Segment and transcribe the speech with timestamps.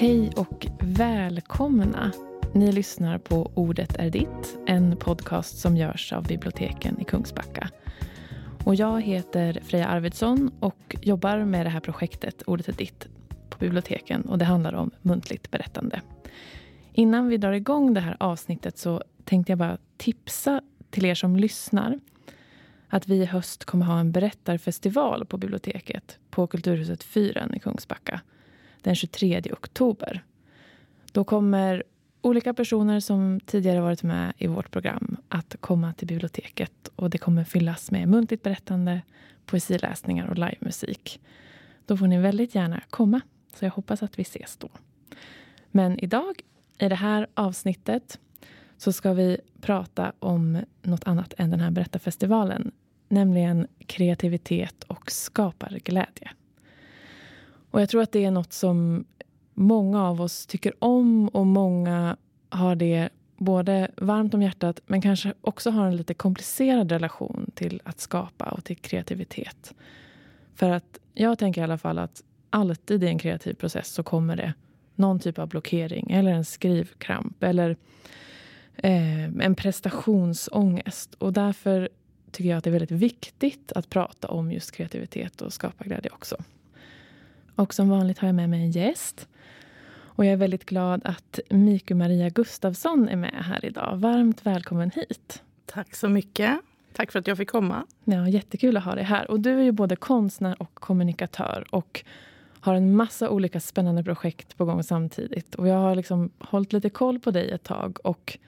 [0.00, 2.12] Hej och välkomna!
[2.54, 7.70] Ni lyssnar på Ordet är ditt, en podcast som görs av biblioteken i Kungsbacka.
[8.64, 13.08] Och jag heter Freja Arvidsson och jobbar med det här projektet Ordet är ditt
[13.50, 16.02] på biblioteken och det handlar om muntligt berättande.
[16.92, 21.36] Innan vi drar igång det här avsnittet så tänkte jag bara tipsa till er som
[21.36, 22.00] lyssnar
[22.88, 28.20] att vi i höst kommer ha en berättarfestival på biblioteket på Kulturhuset Fyren i Kungsbacka
[28.82, 30.24] den 23 oktober.
[31.12, 31.82] Då kommer
[32.20, 37.18] olika personer som tidigare varit med i vårt program att komma till biblioteket och det
[37.18, 39.02] kommer fyllas med muntligt berättande,
[39.46, 41.20] poesiläsningar och livemusik.
[41.86, 43.20] Då får ni väldigt gärna komma,
[43.54, 44.68] så jag hoppas att vi ses då.
[45.70, 46.40] Men idag,
[46.78, 48.18] i det här avsnittet,
[48.76, 52.70] så ska vi prata om något annat än den här berättarfestivalen,
[53.08, 56.30] nämligen kreativitet och skaparglädje.
[57.70, 59.04] Och jag tror att det är något som
[59.54, 62.16] många av oss tycker om och många
[62.48, 67.80] har det både varmt om hjärtat men kanske också har en lite komplicerad relation till
[67.84, 69.74] att skapa och till kreativitet.
[70.54, 74.36] För att jag tänker i alla fall att alltid i en kreativ process så kommer
[74.36, 74.54] det
[74.94, 77.76] någon typ av blockering eller en skrivkramp eller
[78.76, 81.14] eh, en prestationsångest.
[81.14, 81.88] Och därför
[82.30, 86.36] tycker jag att det är väldigt viktigt att prata om just kreativitet och skaparglädje också.
[87.58, 89.28] Och som vanligt har jag med mig en gäst.
[90.00, 93.96] Och jag är väldigt glad att Miku Maria Gustafsson är med här idag.
[93.96, 95.42] Varmt välkommen hit.
[95.66, 96.60] Tack så mycket.
[96.92, 97.86] Tack för att jag fick komma.
[98.04, 99.30] Ja, jättekul att ha dig här.
[99.30, 102.04] Och du är ju både konstnär och kommunikatör och
[102.60, 105.54] har en massa olika spännande projekt på gång samtidigt.
[105.54, 108.38] Och jag har liksom hållit lite koll på dig ett tag och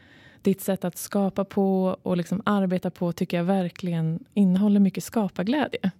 [0.42, 5.90] ditt sätt att skapa på och liksom arbeta på tycker jag verkligen innehåller mycket skaparglädje.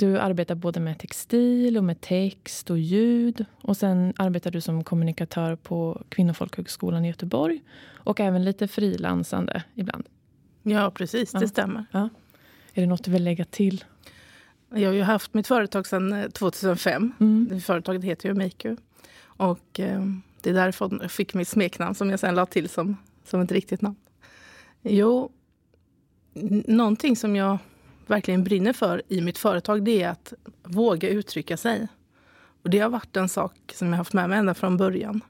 [0.00, 3.44] Du arbetar både med textil och med text och ljud.
[3.62, 7.62] Och sen arbetar du som kommunikatör på Kvinnofolkhögskolan i Göteborg.
[7.94, 10.04] Och även lite frilansande ibland.
[10.62, 11.32] Ja, precis.
[11.32, 11.84] Det stämmer.
[11.90, 12.08] Ja.
[12.74, 13.84] Är det något du vill lägga till?
[14.74, 17.12] Jag har ju haft mitt företag sedan 2005.
[17.20, 17.60] Eh, mm.
[17.60, 18.76] Företaget heter ju Makeu.
[19.22, 20.04] Och eh,
[20.40, 23.52] det är därifrån jag fick mitt smeknamn som jag sen la till som, som ett
[23.52, 23.96] riktigt namn.
[24.82, 25.32] Jo,
[26.66, 27.58] någonting som jag
[28.10, 30.32] verkligen brinner för i mitt företag det är att
[30.62, 31.88] våga uttrycka sig.
[32.62, 35.20] Och Det har varit en sak som jag haft med mig ända från början.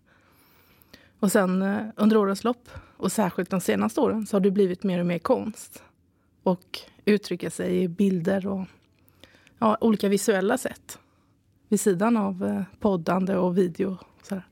[1.19, 4.83] Och sen eh, under årens lopp, och särskilt de senaste åren, så har det blivit
[4.83, 5.83] mer och mer konst.
[6.43, 8.67] Och uttrycka sig i bilder och
[9.59, 10.99] ja, olika visuella sätt.
[11.69, 13.99] Vid sidan av eh, poddande och video.
[14.19, 14.47] Och sådär.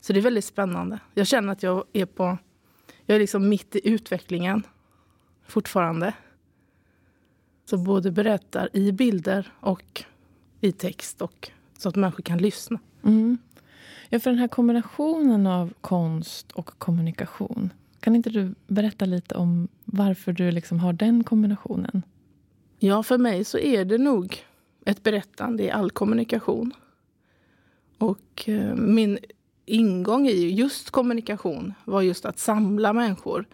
[0.00, 0.98] Så det är väldigt spännande.
[1.14, 2.38] Jag känner att jag är på...
[3.06, 4.62] Jag är liksom mitt i utvecklingen
[5.46, 6.14] fortfarande.
[7.64, 10.04] Så både berättar i bilder och
[10.60, 12.78] i text och så att människor kan lyssna.
[13.02, 13.38] Mm.
[14.08, 17.72] Ja, för den här kombinationen av konst och kommunikation.
[18.00, 22.02] Kan inte du berätta lite om varför du liksom har den kombinationen?
[22.78, 24.44] Ja, för mig så är det nog
[24.84, 26.72] ett berättande i all kommunikation.
[27.98, 29.18] Och eh, min
[29.66, 33.46] ingång i just kommunikation var just att samla människor.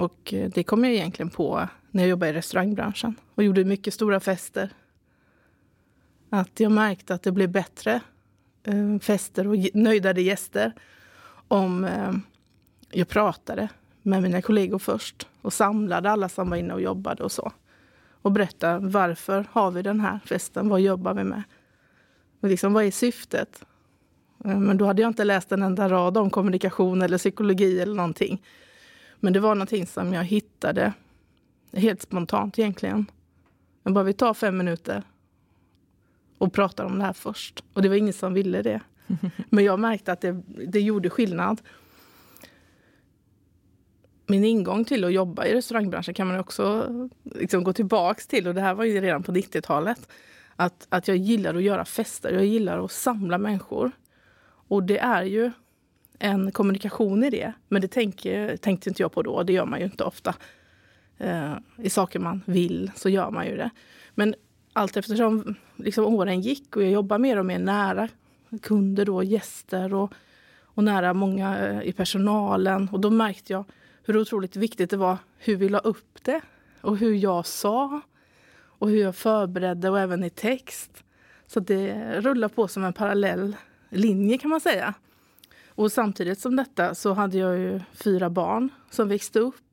[0.00, 3.94] Och eh, det kom jag egentligen på när jag jobbade i restaurangbranschen och gjorde mycket
[3.94, 4.70] stora fester.
[6.30, 8.00] Att jag märkte att det blev bättre
[8.62, 10.72] eh, fester och nöjdare gäster
[11.48, 12.12] om eh,
[12.90, 13.68] jag pratade
[14.02, 17.52] med mina kollegor först och samlade alla som var inne och jobbade och så.
[18.22, 21.42] Och berättade varför har vi den här festen, vad jobbar vi med?
[22.40, 23.64] Och liksom, vad är syftet?
[24.44, 27.94] Eh, men då hade jag inte läst en enda rad om kommunikation eller psykologi eller
[27.94, 28.42] någonting.
[29.20, 30.92] Men det var någonting som jag hittade
[31.72, 33.06] Helt spontant egentligen.
[33.82, 35.02] Jag bara, vi tar fem minuter
[36.38, 37.64] och pratar om det här först.
[37.72, 38.80] Och det var ingen som ville det.
[39.50, 41.60] Men jag märkte att det, det gjorde skillnad.
[44.26, 46.88] Min ingång till att jobba i restaurangbranschen kan man också
[47.24, 48.48] liksom gå tillbaks till.
[48.48, 50.08] Och det här var ju redan på 90-talet.
[50.56, 52.32] Att, att jag gillar att göra fester.
[52.32, 53.90] Jag gillar att samla människor.
[54.42, 55.52] Och det är ju
[56.22, 57.52] en kommunikation i det.
[57.68, 59.42] Men det tänker, tänkte inte jag på då.
[59.42, 60.34] Det gör man ju inte ofta
[61.18, 63.70] eh, i saker man vill så gör man ju det.
[64.14, 64.34] Men
[64.72, 68.08] allt eftersom liksom, åren gick och jag jobbar mer och mer nära
[68.62, 70.14] kunder då, gäster och,
[70.62, 72.88] och nära många eh, i personalen.
[72.92, 73.64] Och då märkte jag
[74.02, 76.40] hur otroligt viktigt det var hur vi la upp det
[76.80, 78.00] och hur jag sa
[78.62, 81.04] och hur jag förberedde och även i text.
[81.46, 83.56] Så det rullar på som en parallell
[83.90, 84.94] linje kan man säga.
[85.74, 89.70] Och samtidigt som detta så hade jag ju fyra barn som växte upp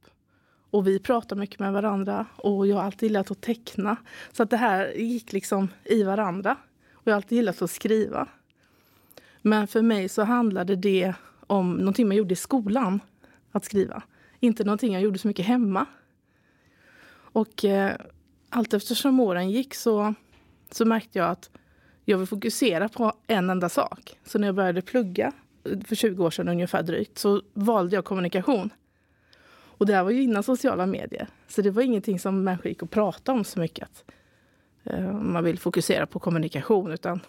[0.70, 3.98] och vi pratade mycket med varandra och jag har alltid gillat att teckna.
[4.32, 6.58] Så att det här gick liksom i varandra.
[6.94, 8.28] Och jag har alltid gillat att skriva.
[9.42, 11.14] Men för mig så handlade det
[11.48, 13.00] om någonting man gjorde i skolan,
[13.52, 14.04] att skriva.
[14.40, 15.86] Inte någonting jag gjorde så mycket hemma.
[17.10, 17.96] Och eh,
[18.50, 20.14] allt eftersom åren gick så,
[20.72, 21.50] så märkte jag att
[22.06, 24.20] jag vill fokusera på en enda sak.
[24.26, 25.32] Så när jag började plugga
[25.86, 28.70] för 20 år sedan ungefär drygt så valde jag kommunikation.
[29.78, 31.28] Och det här var ju innan sociala medier.
[31.48, 33.84] Så det var ingenting som människor gick och pratade om så mycket.
[33.84, 34.06] Att,
[34.84, 36.92] eh, man vill fokusera på kommunikation.
[36.92, 37.20] Utan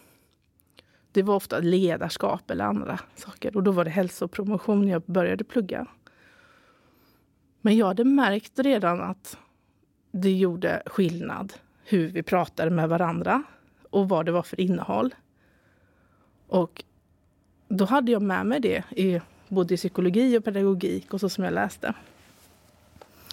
[1.13, 3.57] det var ofta ledarskap eller andra saker.
[3.57, 5.87] Och då var det hälsopromotion jag började plugga.
[7.61, 9.39] Men jag hade märkt redan att
[10.11, 11.53] det gjorde skillnad
[11.85, 13.43] hur vi pratade med varandra
[13.91, 15.15] och vad det var för innehåll.
[16.47, 16.85] Och
[17.69, 21.55] då hade jag med mig det i både psykologi och pedagogik och så som jag
[21.55, 21.95] läste.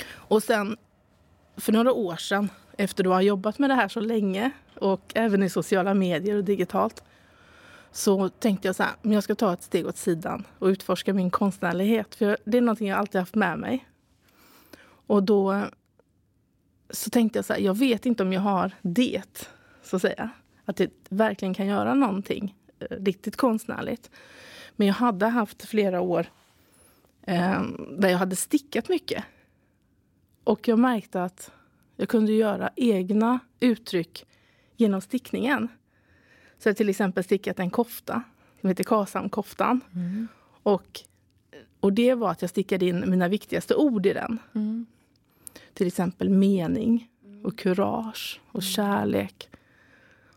[0.07, 0.77] Och sen
[1.57, 5.43] för några år sedan, efter att ha jobbat med det här så länge och även
[5.43, 7.03] i sociala medier och digitalt,
[7.91, 11.13] så tänkte jag så här, men jag ska ta ett steg åt sidan och utforska
[11.13, 12.15] min konstnärlighet.
[12.15, 13.87] För det är någonting jag alltid haft med mig.
[15.07, 15.63] Och då
[16.89, 19.49] så tänkte jag så här, jag vet inte om jag har det,
[19.83, 20.29] så att säga.
[20.65, 24.09] Att det verkligen kan göra någonting riktigt konstnärligt.
[24.75, 26.25] Men jag hade haft flera år
[27.21, 27.63] eh,
[27.97, 29.23] där jag hade stickat mycket.
[30.43, 31.51] Och jag märkte att
[31.95, 34.25] jag kunde göra egna uttryck
[34.75, 35.67] genom stickningen.
[36.57, 38.23] Så jag till exempel stickat en kofta
[38.61, 39.81] som heter Kasamkoftan.
[39.93, 40.27] Mm.
[40.63, 41.01] Och,
[41.79, 44.39] och det var att jag stickade in mina viktigaste ord i den.
[44.55, 44.85] Mm.
[45.73, 47.09] Till exempel mening
[47.43, 49.49] och kurage och kärlek.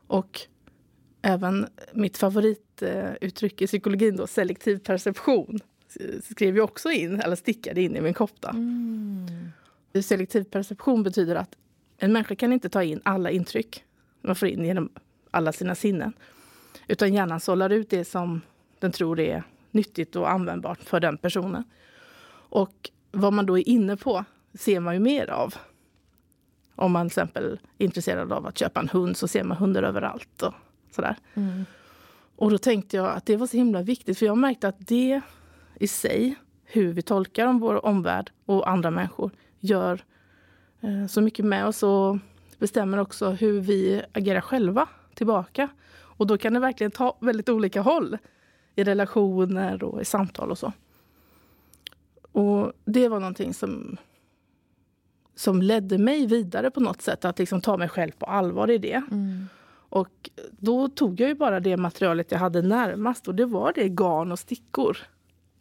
[0.07, 0.41] Och
[1.23, 5.59] även mitt favorituttryck i psykologin, då, selektiv perception,
[6.23, 8.51] skrev jag också in, eller stickade in i min kofta.
[8.51, 9.29] Mm.
[10.03, 11.57] Selektiv perception betyder att
[11.99, 13.85] en människa kan inte ta in alla intryck
[14.21, 14.89] man får in genom
[15.31, 16.13] alla sina sinnen.
[16.89, 18.41] Utan hjärnan sållar ut det som
[18.79, 21.65] den tror är nyttigt och användbart för den personen.
[22.51, 24.25] Och vad man då är inne på
[24.55, 25.55] ser man ju mer av.
[26.75, 29.83] Om man till exempel är intresserad av att köpa en hund så ser man hundar
[29.83, 30.43] överallt.
[30.43, 30.55] Och
[30.91, 31.17] sådär.
[31.35, 31.65] Mm.
[32.37, 35.21] Och då tänkte jag att det var så himla viktigt för jag märkte att det
[35.81, 39.31] i sig, hur vi tolkar om vår omvärld och andra människor,
[39.61, 40.05] gör
[40.81, 42.19] eh, så mycket med oss och
[42.59, 45.69] bestämmer också hur vi agerar själva tillbaka.
[46.19, 48.19] Och då kan det verkligen ta väldigt olika håll
[48.75, 50.73] i relationer och i samtal och så.
[52.33, 53.97] Och det var någonting som,
[55.35, 58.79] som ledde mig vidare på något sätt, att liksom ta mig själv på allvar i
[58.79, 59.03] det.
[59.11, 59.49] Mm.
[59.89, 63.89] Och då tog jag ju bara det materialet jag hade närmast och det var det
[63.89, 64.99] garn och stickor.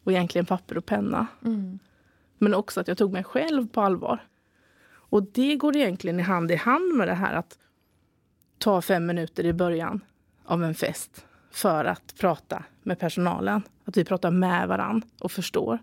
[0.04, 1.26] Och egentligen papper och penna.
[1.44, 1.78] Mm.
[2.38, 4.24] Men också att jag tog mig själv på allvar.
[4.90, 7.58] Och det går egentligen i hand i hand med det här att
[8.58, 10.00] ta fem minuter i början
[10.44, 13.62] av en fest för att prata med personalen.
[13.84, 15.78] Att vi pratar med varann och förstår.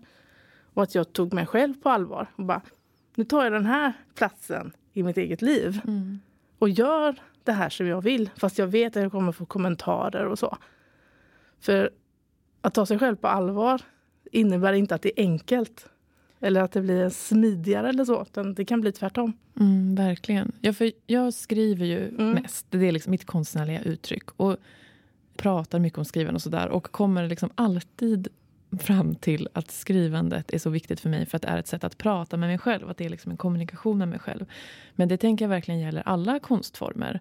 [0.74, 2.26] Och att jag tog mig själv på allvar.
[2.36, 2.62] Och bara,
[3.14, 5.80] nu tar jag den här platsen i mitt eget liv.
[5.84, 6.20] Mm.
[6.58, 8.30] Och gör det här som jag vill.
[8.36, 10.58] Fast jag vet att jag kommer få kommentarer och så.
[11.60, 11.90] För
[12.60, 13.82] att ta sig själv på allvar
[14.32, 15.88] innebär inte att det är enkelt.
[16.40, 18.22] Eller att det blir smidigare eller så.
[18.22, 19.32] Utan det kan bli tvärtom.
[19.60, 20.52] Mm, verkligen.
[20.60, 22.30] Ja, för jag skriver ju mm.
[22.30, 22.66] mest.
[22.70, 24.30] Det är liksom mitt konstnärliga uttryck.
[24.36, 24.56] Och
[25.36, 26.68] pratar mycket om skrivande och sådär.
[26.68, 28.28] Och kommer liksom alltid
[28.78, 31.84] fram till att skrivandet är så viktigt för mig för att det är ett sätt
[31.84, 32.90] att prata med mig själv.
[32.90, 34.46] Att det är liksom en kommunikation med mig själv.
[34.92, 37.20] Men det tänker jag verkligen gäller alla konstformer.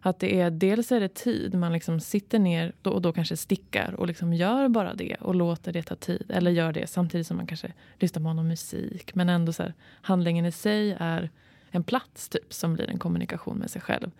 [0.00, 3.36] Att det är, dels är det tid, man liksom sitter ner då och då kanske
[3.36, 6.30] stickar och liksom gör bara det och låter det ta tid.
[6.34, 9.14] Eller gör det samtidigt som man kanske lyssnar på någon musik.
[9.14, 11.30] Men ändå så här, handlingen i sig är
[11.70, 14.10] en plats typ som blir en kommunikation med sig själv.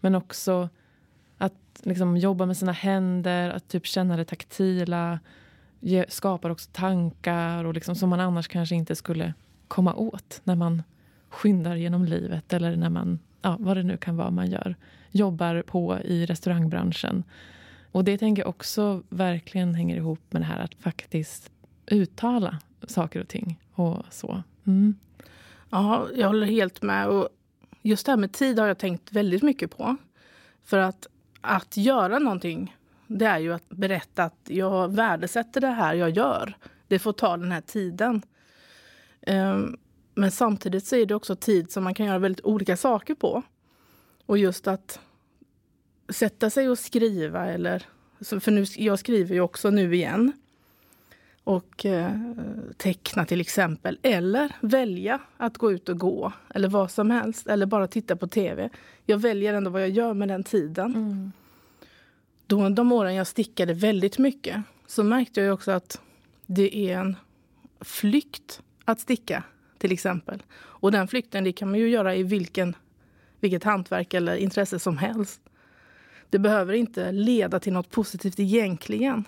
[0.00, 0.68] Men också
[1.38, 5.18] att liksom jobba med sina händer, att typ känna det taktila.
[5.86, 9.34] Ge, skapar också tankar och liksom, som man annars kanske inte skulle
[9.68, 10.82] komma åt när man
[11.28, 14.76] skyndar genom livet eller när man, ja, vad det nu kan vara man gör
[15.10, 17.24] jobbar på i restaurangbranschen.
[17.92, 21.50] Och det tänker jag också verkligen hänger ihop med det här att faktiskt
[21.86, 24.42] uttala saker och ting och så.
[24.66, 24.94] Mm.
[25.70, 27.08] Ja, jag håller helt med.
[27.08, 27.28] Och
[27.82, 29.96] just det här med tid har jag tänkt väldigt mycket på.
[30.64, 31.06] För att,
[31.40, 36.56] att göra någonting, det är ju att berätta att jag värdesätter det här jag gör.
[36.88, 38.22] Det får ta den här tiden.
[39.20, 39.76] Ehm,
[40.14, 43.42] men samtidigt så är det också tid som man kan göra väldigt olika saker på.
[44.26, 45.00] Och just att
[46.08, 47.86] sätta sig och skriva eller...
[48.40, 50.32] För nu, jag skriver ju också nu igen.
[51.44, 52.12] Och eh,
[52.76, 53.98] teckna till exempel.
[54.02, 56.32] Eller välja att gå ut och gå.
[56.54, 57.46] Eller vad som helst.
[57.46, 58.70] Eller bara titta på tv.
[59.06, 60.94] Jag väljer ändå vad jag gör med den tiden.
[60.94, 61.32] Mm
[62.46, 66.00] då, de åren jag stickade väldigt mycket så märkte jag också att
[66.46, 67.16] det är en
[67.80, 69.42] flykt att sticka,
[69.78, 70.42] till exempel.
[70.56, 72.76] Och den flykten det kan man ju göra i vilken,
[73.40, 75.40] vilket hantverk eller intresse som helst.
[76.30, 79.24] Det behöver inte leda till något positivt egentligen.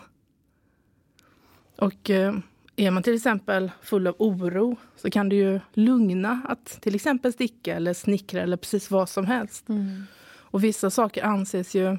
[1.77, 2.35] Och eh,
[2.77, 7.33] är man till exempel full av oro så kan det ju lugna att till exempel
[7.33, 9.69] sticka eller snickra eller precis vad som helst.
[9.69, 10.03] Mm.
[10.27, 11.99] Och vissa saker anses ju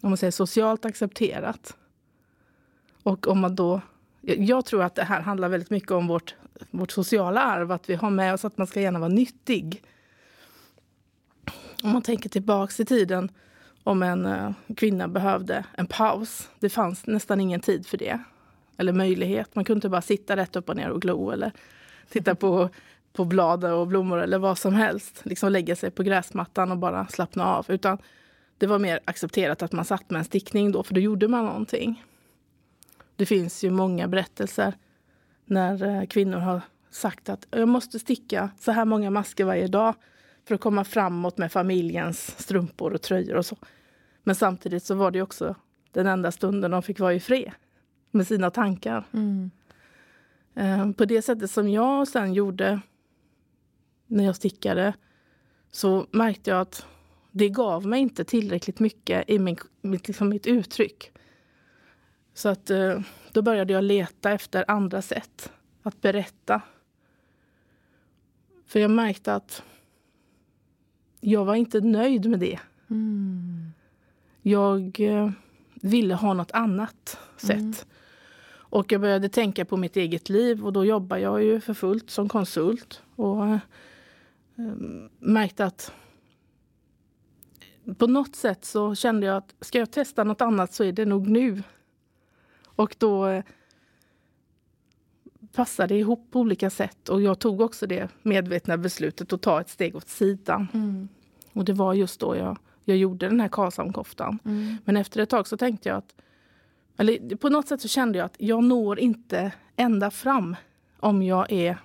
[0.00, 1.76] om man säger, socialt accepterat.
[3.02, 3.80] Och om man då...
[4.22, 6.34] Jag tror att det här handlar väldigt mycket om vårt,
[6.70, 9.82] vårt sociala arv, att vi har med oss att man ska gärna vara nyttig.
[11.82, 13.30] Om man tänker tillbaks i tiden
[13.82, 16.48] om en eh, kvinna behövde en paus.
[16.58, 18.18] Det fanns nästan ingen tid för det.
[18.76, 19.54] Eller möjlighet.
[19.54, 21.52] Man kunde inte bara sitta rätt upp och ner och glo eller
[22.08, 22.68] titta på,
[23.12, 25.20] på blad och blommor eller vad som helst.
[25.22, 27.66] Liksom lägga sig på gräsmattan och bara slappna av.
[27.68, 27.98] Utan
[28.60, 31.44] det var mer accepterat att man satt med en stickning då, för då gjorde man
[31.44, 32.04] någonting.
[33.16, 34.74] Det finns ju många berättelser
[35.44, 39.94] när eh, kvinnor har sagt att jag måste sticka så här många masker varje dag
[40.44, 43.56] för att komma framåt med familjens strumpor och tröjor och så.
[44.22, 45.54] Men samtidigt så var det också
[45.92, 47.52] den enda stunden de fick vara i fred
[48.10, 49.06] med sina tankar.
[49.12, 49.50] Mm.
[50.54, 52.80] Eh, på det sättet som jag sen gjorde
[54.06, 54.94] när jag stickade
[55.70, 56.86] så märkte jag att
[57.30, 61.12] det gav mig inte tillräckligt mycket i min, mitt, liksom mitt uttryck.
[62.34, 63.00] Så att, eh,
[63.32, 66.62] då började jag leta efter andra sätt att berätta.
[68.66, 69.62] För jag märkte att
[71.20, 72.58] jag var inte nöjd med det.
[72.90, 73.72] Mm.
[74.42, 75.30] Jag eh,
[75.74, 77.58] ville ha något annat sätt.
[77.58, 77.74] Mm.
[78.70, 82.10] Och jag började tänka på mitt eget liv och då jobbar jag ju för fullt
[82.10, 83.02] som konsult.
[83.16, 83.58] Och äh,
[85.18, 85.92] märkte att
[87.98, 91.04] på något sätt så kände jag att ska jag testa något annat så är det
[91.04, 91.62] nog nu.
[92.64, 93.44] Och då eh,
[95.52, 97.08] passade ihop på olika sätt.
[97.08, 100.66] Och jag tog också det medvetna beslutet att ta ett steg åt sidan.
[100.74, 101.08] Mm.
[101.52, 104.38] Och det var just då jag, jag gjorde den här Karlshamnkoftan.
[104.44, 104.76] Mm.
[104.84, 106.14] Men efter ett tag så tänkte jag att
[107.00, 110.56] eller på något sätt så kände jag att jag når inte ända fram
[110.98, 111.78] om jag, är,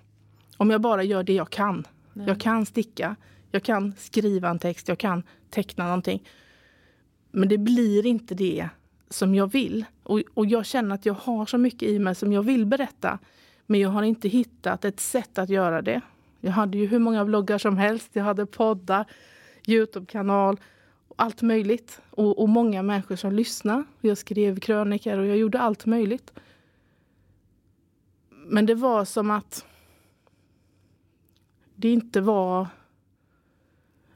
[0.58, 1.88] om jag bara gör det jag kan.
[2.14, 2.28] Nej.
[2.28, 3.16] Jag kan sticka,
[3.52, 5.24] jag kan skriva en text, jag kan
[5.56, 6.24] teckna någonting.
[7.32, 8.70] Men det blir inte det
[9.10, 9.86] som jag vill.
[10.04, 13.20] Och, och jag känner att jag har så mycket i mig som jag vill berätta.
[13.66, 16.02] Men jag har inte hittat ett sätt att göra det.
[16.40, 18.10] Jag hade ju hur många bloggar som helst.
[18.14, 19.06] Jag hade poddar,
[19.68, 20.60] Youtube-kanal,
[21.16, 22.02] allt möjligt.
[22.10, 23.84] Och, och många människor som lyssnade.
[24.02, 26.32] Jag skrev krönikor och jag gjorde allt möjligt.
[28.30, 29.66] Men det var som att
[31.76, 32.68] det inte var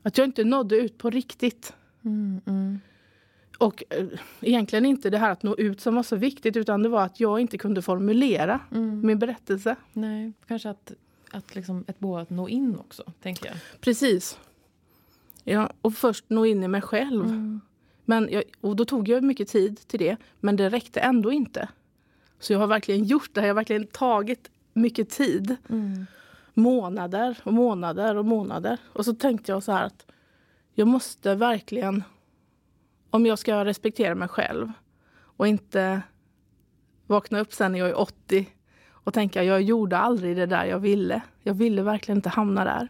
[0.10, 1.74] att jag inte nådde ut på riktigt.
[2.06, 2.80] Mm, mm.
[3.58, 4.06] Och äh,
[4.42, 7.20] egentligen inte det här att nå ut som var så viktigt utan det var att
[7.20, 9.08] jag inte kunde formulera mm.
[9.08, 9.76] min berättelse.
[9.94, 10.94] Nej, kanske att,
[11.32, 13.56] att liksom ett behov att nå in också, tänker jag.
[13.82, 14.40] Precis.
[15.44, 17.26] Ja, och först nå in i mig själv.
[17.26, 17.62] Mm.
[18.06, 21.70] Men jag, och då tog jag mycket tid till det, men det räckte ändå inte.
[22.40, 25.56] Så jag har verkligen gjort det, jag har verkligen tagit mycket tid.
[25.70, 26.06] Mm
[26.60, 28.78] månader och månader och månader.
[28.94, 30.06] Och så tänkte jag så här att
[30.74, 32.04] jag måste verkligen,
[33.10, 34.72] om jag ska respektera mig själv
[35.22, 36.02] och inte
[37.08, 38.48] vakna upp sen när jag är 80
[39.10, 41.22] och tänka jag gjorde aldrig det där jag ville.
[41.44, 42.88] Jag ville verkligen inte hamna där.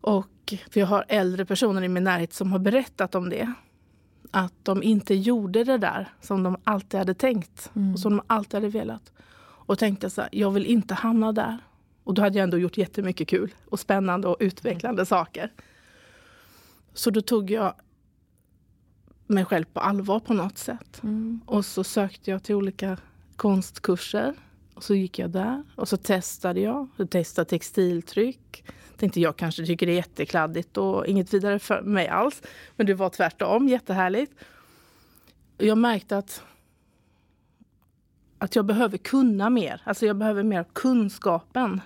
[0.00, 3.52] Och för jag har äldre personer i min närhet som har berättat om det.
[4.30, 7.92] Att de inte gjorde det där som de alltid hade tänkt mm.
[7.92, 9.12] och som de alltid hade velat.
[9.66, 11.58] Och tänkte så här, jag vill inte hamna där.
[12.04, 15.06] Och då hade jag ändå gjort jättemycket kul och spännande och utvecklande mm.
[15.06, 15.52] saker.
[16.94, 17.74] Så då tog jag
[19.26, 21.02] mig själv på allvar på något sätt.
[21.02, 21.40] Mm.
[21.46, 22.98] Och så sökte jag till olika
[23.36, 24.34] konstkurser.
[24.74, 26.88] Och så gick jag där och så testade jag.
[26.96, 28.64] Jag testade textiltryck.
[28.96, 32.42] Tänkte jag kanske tycker det är jättekladdigt och inget vidare för mig alls.
[32.76, 34.32] Men det var tvärtom, jättehärligt.
[35.58, 36.42] Jag märkte att
[38.38, 39.82] att jag behöver kunna mer.
[39.84, 41.80] Alltså jag behöver mer kunskapen.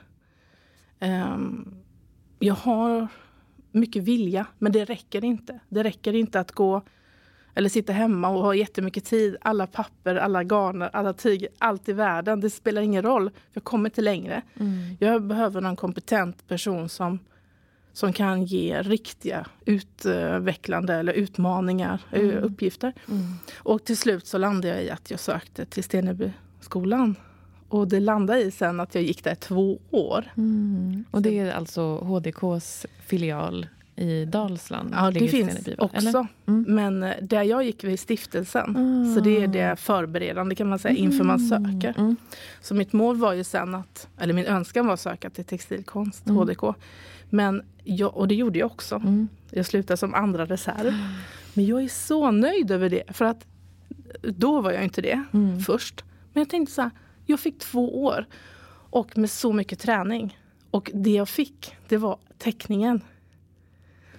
[1.00, 1.74] Um,
[2.38, 3.08] jag har
[3.72, 5.60] mycket vilja, men det räcker inte.
[5.68, 6.82] Det räcker inte att gå
[7.58, 9.36] eller sitta hemma och ha jättemycket tid.
[9.40, 12.40] Alla papper, alla garner, alla tyger, allt i världen.
[12.40, 13.30] Det spelar ingen roll.
[13.52, 14.42] Jag kommer inte längre.
[14.60, 14.96] Mm.
[15.00, 17.18] Jag behöver en kompetent person som,
[17.92, 22.44] som kan ge riktiga utvecklande eller utmaningar, eh, mm.
[22.44, 22.92] uppgifter.
[23.08, 23.22] Mm.
[23.56, 27.16] Och till slut så landade jag i att jag sökte till Stenebyskolan.
[27.68, 30.24] Och det landade i sen att jag gick där två år.
[30.36, 31.04] Mm.
[31.10, 34.90] Och det är alltså HDKs filial i Dalsland.
[34.96, 36.26] Ja, det finns också.
[36.46, 36.64] Mm.
[36.68, 39.14] Men eh, där jag gick vid stiftelsen, Ah.
[39.14, 41.94] så det är det förberedande kan man säga inför man söker.
[41.98, 42.16] Mm.
[42.60, 46.26] Så mitt mål var ju sen att, eller min önskan var att söka till textilkonst,
[46.26, 46.36] Mm.
[46.36, 46.62] HDK.
[47.30, 48.94] Men jag, och det gjorde jag också.
[48.96, 49.28] Mm.
[49.50, 50.92] Jag slutade som andra reserv.
[51.54, 53.02] Men jag är så nöjd över det.
[53.08, 53.46] För att
[54.22, 55.60] då var jag inte det Mm.
[55.60, 56.04] först.
[56.32, 56.90] Men jag tänkte så här,
[57.28, 58.26] jag fick två år.
[58.90, 60.38] Och med så mycket träning.
[60.70, 63.00] Och det jag fick, det var teckningen.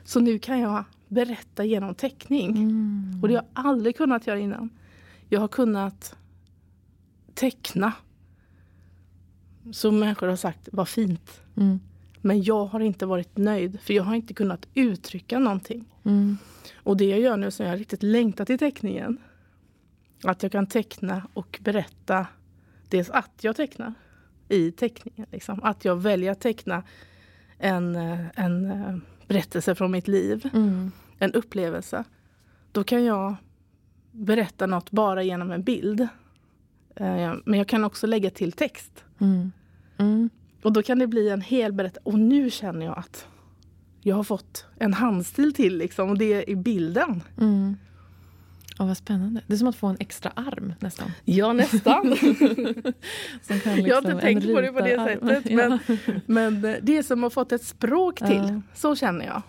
[0.04, 2.58] Så nu kan jag berätta genom teckning.
[2.58, 3.20] Mm.
[3.22, 4.70] Och det har jag aldrig kunnat göra innan.
[5.30, 6.16] Jag har kunnat
[7.34, 7.94] teckna.
[9.72, 11.42] Som människor har sagt, vad fint.
[11.58, 11.80] Mm.
[12.22, 15.86] Men jag har inte varit nöjd, för jag har inte kunnat uttrycka någonting.
[16.04, 16.38] Mm.
[16.76, 19.18] Och det jag gör nu som jag riktigt längtat till teckningen.
[20.24, 22.28] Att jag kan teckna och berätta
[22.90, 23.94] dels att jag tecknar
[24.50, 25.26] i teckningen.
[25.32, 25.64] Liksom.
[25.64, 26.84] Att jag väljer att teckna
[27.58, 28.96] en, eh, en eh,
[29.28, 30.92] berättelse från mitt liv, Mm.
[31.20, 32.04] en upplevelse.
[32.72, 33.36] Då kan jag
[34.12, 36.02] berätta något bara genom en bild.
[36.96, 39.04] Eh, Men jag kan också lägga till text.
[39.20, 39.52] Mm.
[39.98, 40.30] Mm.
[40.62, 42.02] Och då kan det bli en hel berättelse.
[42.10, 43.28] Och nu känner jag att
[44.02, 47.24] jag har fått en handstil till liksom, och det är i bilden.
[47.38, 47.78] Mm.
[48.80, 49.42] Åh, vad spännande.
[49.48, 51.12] Det är som att få en extra arm nästan.
[51.26, 52.16] Ja, nästan.
[53.42, 55.28] Som kan jag har liksom- inte tänkt en på det på det ritararm.
[55.30, 55.52] sättet.
[55.56, 55.80] Men,
[56.26, 58.28] men eh, det är som att ha fått ett språk till.
[58.50, 58.62] Ja.
[58.76, 59.42] Så känner jag.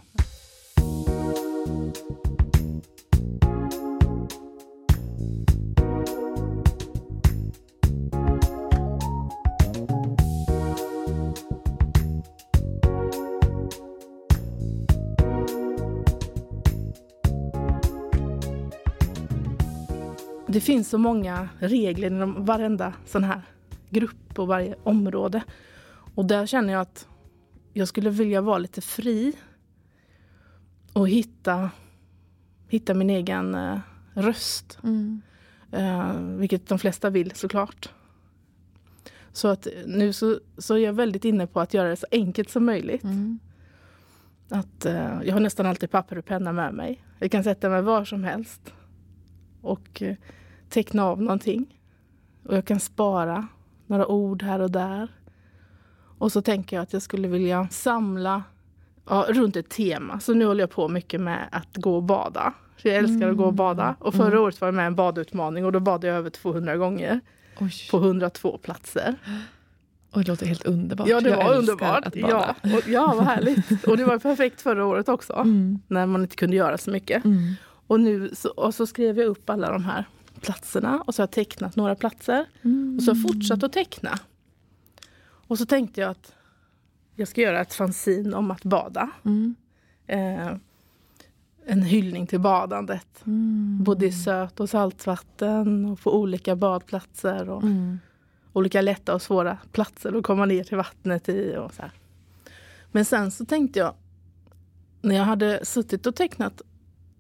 [20.52, 23.42] Det finns så många regler inom varenda sån här
[23.90, 25.42] grupp och varje område.
[26.14, 27.08] Och där känner jag att
[27.73, 29.32] jag skulle vilja vara lite fri.
[30.93, 31.71] Och hitta,
[32.69, 33.78] hitta min egen eh,
[34.15, 34.78] röst.
[34.82, 35.23] Mm.
[35.73, 37.91] Eh, vilket de flesta vill såklart.
[39.32, 42.50] Så att nu så, så är jag väldigt inne på att göra det så enkelt
[42.50, 43.04] som möjligt.
[43.04, 43.39] Mm.
[44.49, 47.04] Att, eh, jag har nästan alltid papper och penna med mig.
[47.19, 48.75] Jag kan sätta mig var som helst
[49.63, 50.17] och eh,
[50.69, 51.79] teckna av någonting.
[52.45, 53.47] Och jag kan spara
[53.87, 55.09] några ord här och där.
[56.19, 58.43] Och så tänker jag att jag skulle vilja samla
[59.09, 60.21] ja, runt ett tema.
[60.21, 62.53] Så nu håller jag på mycket med att gå och bada.
[62.77, 63.95] För jag älskar att gå och bada.
[63.99, 64.41] Och förra Mm.
[64.43, 67.21] året var jag med i en badutmaning och då badade jag över 200 gånger
[67.61, 67.73] Oj.
[67.91, 69.15] på 102 platser.
[70.13, 71.09] Oj, det låter helt underbart.
[71.09, 72.07] Ja, det Jag var underbart.
[72.07, 72.55] Att bada.
[72.63, 73.85] Ja, och, ja, vad härligt.
[73.87, 75.33] Och det var perfekt förra året också.
[75.45, 75.79] Mm.
[75.89, 77.25] När man inte kunde göra så mycket.
[77.25, 77.55] Mm.
[77.91, 80.05] Och, nu, så, och så skrev jag upp alla de här
[80.41, 82.47] platserna och så har jag tecknat några platser.
[82.63, 82.97] Mm.
[82.97, 84.19] Och så har jag fortsatt att teckna.
[85.23, 86.35] Och så tänkte jag att
[87.15, 89.11] jag ska göra ett fanzine om att bada.
[89.25, 89.55] Mm.
[90.07, 90.57] Eh,
[91.67, 93.26] en hyllning till badandet.
[93.26, 93.85] Mm.
[93.85, 97.49] Både i söt och saltvatten och på olika badplatser.
[97.49, 97.99] Och Mm.
[98.53, 101.57] olika lätta och svåra platser att komma ner till vattnet i.
[101.57, 101.93] Och så här.
[102.93, 103.95] Men sen så tänkte jag,
[105.03, 106.63] när jag hade suttit och tecknat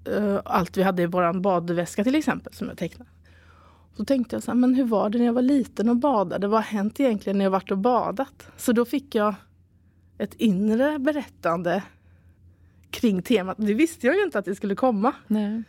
[0.04, 3.10] eh, allt vi hade i vår badväska till exempel, som jag tecknade.
[3.96, 6.48] Så tänkte jag så här, men hur var det när jag var liten och badade?
[6.48, 8.46] Vad har hänt egentligen när jag varit och badat?
[8.56, 9.34] Så då fick jag
[10.18, 11.82] ett inre berättande
[12.90, 13.56] kring temat.
[13.60, 15.12] Det visste jag ju inte att det skulle komma.
[15.26, 15.62] Nej.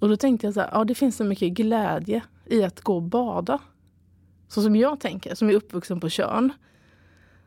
[0.00, 2.96] Och då tänkte jag så här, ja det finns så mycket glädje i att gå
[2.96, 3.58] och bada.
[4.48, 6.52] Så som jag tänker, som är uppvuxen på Tjörn.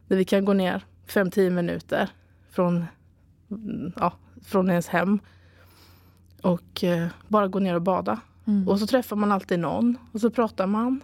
[0.08, 2.10] Där vi kan gå ner 5-10 minuter
[2.50, 2.86] från,
[3.52, 4.14] mm, ja,
[4.46, 5.20] från ens hem.
[6.42, 8.20] Och eh, bara gå ner och bada.
[8.46, 8.68] Mm.
[8.68, 11.04] Och så träffar man alltid någon och så pratar man.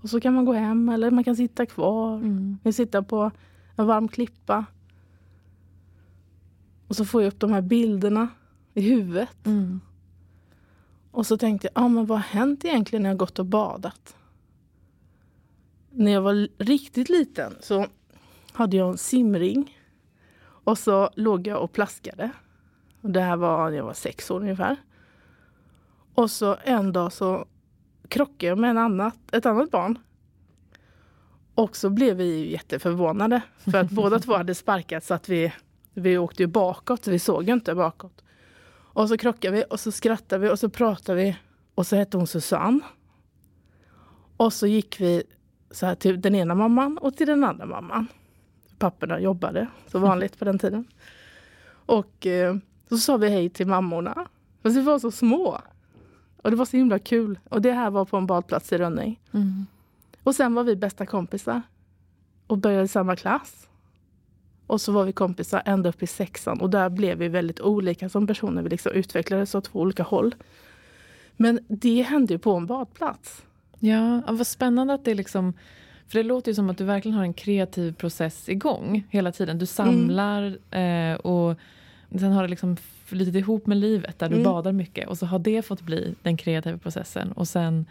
[0.00, 2.16] Och så kan man gå hem eller man kan sitta kvar.
[2.16, 2.58] Mm.
[2.62, 3.30] Vi sitter på
[3.76, 4.64] en varm klippa.
[6.88, 8.28] Och så får jag upp de här bilderna
[8.74, 9.46] i huvudet.
[9.46, 9.80] Mm.
[11.10, 14.16] Och så tänkte jag, ah, men vad har hänt egentligen när jag gått och badat?
[15.90, 17.86] När jag var riktigt liten så
[18.52, 19.78] hade jag en simring.
[20.64, 22.30] Och så låg jag och plaskade.
[23.00, 24.76] Och det här var när jag var sex år ungefär.
[26.14, 27.46] Och så en dag så
[28.08, 29.98] krockade jag med en annat, ett annat barn.
[31.54, 33.40] Och så blev vi ju jätteförvånade.
[33.58, 35.52] För att båda två hade sparkat så att vi,
[35.94, 37.04] vi åkte ju bakåt.
[37.04, 38.24] Så vi såg ju inte bakåt.
[38.94, 41.36] Och så krockade vi och så skrattade vi och så pratade vi.
[41.74, 42.80] Och så hette hon Susanne.
[44.36, 45.22] Och så gick vi
[45.70, 48.06] så här till den ena mamman och till den andra mamman.
[48.82, 50.84] Papporna jobbade så vanligt på den tiden.
[51.86, 52.56] Och eh,
[52.88, 54.28] så sa vi hej till mammorna.
[54.62, 55.60] Fast vi var så små.
[56.36, 57.38] Och det var så himla kul.
[57.48, 59.20] Och det här var på en badplats i Rönning.
[59.32, 59.66] Mm.
[60.22, 61.62] Och sen var vi bästa kompisar.
[62.46, 63.68] Och började i samma klass.
[64.66, 68.08] Och så var vi kompisar ända upp i sexan och där blev vi väldigt olika
[68.08, 68.62] som personer.
[68.62, 70.34] Vi liksom utvecklades åt två olika håll.
[71.36, 73.42] Men det hände ju på en badplats.
[73.78, 75.54] Ja, vad spännande att det liksom...
[76.12, 79.58] För det låter ju som att du verkligen har en kreativ process igång hela tiden.
[79.58, 81.12] Du samlar mm.
[81.12, 81.56] eh, och
[82.10, 84.44] sen har det liksom flutit ihop med livet där du mm.
[84.44, 85.08] badar mycket.
[85.08, 87.32] Och så har det fått bli den kreativa processen.
[87.32, 87.86] Och sen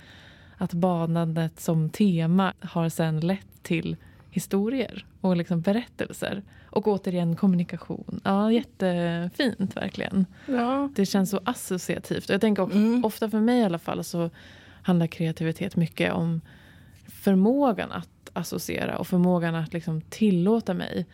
[0.58, 3.96] att badandet som tema har sen lett till
[4.30, 6.44] historier och liksom berättelser.
[6.66, 8.22] Och återigen kommunikation.
[8.24, 10.26] Ja, jättefint verkligen.
[10.46, 10.90] Ja.
[10.96, 12.30] Det känns så associativt.
[12.30, 13.06] Och jag tänker också, mm.
[13.06, 14.30] ofta för mig i alla fall så
[14.82, 16.42] handlar kreativitet mycket om
[17.22, 21.06] förmågan att associera och förmågan att liksom tillåta mig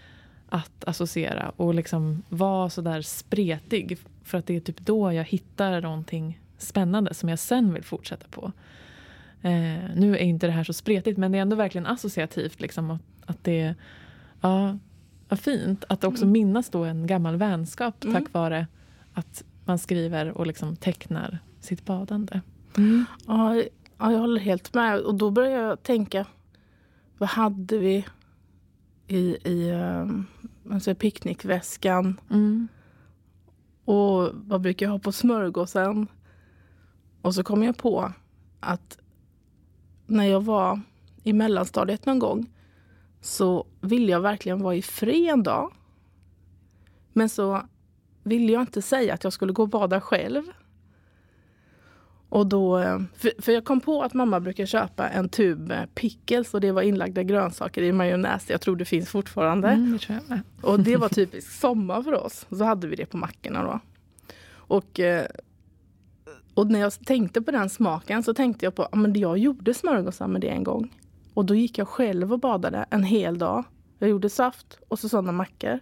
[0.50, 3.98] att associera och liksom vara så där spretig.
[4.24, 8.28] För att det är typ då jag hittar någonting spännande som jag sen vill fortsätta
[8.28, 8.52] på.
[9.42, 12.62] Eh, nu är inte det här så spretigt men det är ändå verkligen associativt.
[12.62, 13.76] Liksom, att, att det
[14.42, 14.78] ja,
[15.30, 16.32] vad fint att också mm.
[16.32, 18.16] minnas då en gammal vänskap mm.
[18.16, 18.68] tack vare
[19.14, 22.42] att man skriver och liksom tecknar sitt badande.
[22.78, 23.06] Mm.
[23.28, 23.56] Ja,
[23.98, 25.00] jag håller helt med.
[25.00, 26.26] Och då börjar jag tänka,
[27.18, 28.06] vad hade vi
[29.08, 30.26] i, i um,
[30.72, 32.20] alltså picknickväskan?
[32.30, 32.68] Mm.
[33.86, 36.08] Och vad brukar jag ha på smörgåsen?
[37.22, 38.12] Och så kom jag på
[38.60, 38.98] att
[40.08, 40.82] när jag var
[41.24, 42.50] i mellanstadiet någon gång
[43.22, 45.74] så ville jag verkligen vara i fred en dag.
[47.14, 47.62] Men så
[48.24, 50.44] ville jag inte säga att jag skulle gå och bada själv.
[52.30, 53.00] Och då, eh,
[53.40, 57.24] för, jag kom på att mamma brukar köpa en tub pickles och det var inlagda
[57.24, 58.50] grönsaker i majonnäs.
[58.50, 59.68] Jag tror det finns fortfarande.
[59.68, 59.98] Mm, det
[60.62, 62.46] Och det var typiskt sommar för oss.
[62.50, 63.80] Så hade vi det på mackorna då.
[64.54, 65.26] Och, eh,
[66.54, 70.28] och när jag tänkte på den smaken så tänkte jag på att jag gjorde smörgåsar
[70.28, 70.94] med det en gång.
[71.34, 73.64] Och då gick jag själv och badade en hel dag.
[74.00, 75.80] Jag gjorde saft och så sådana mackor.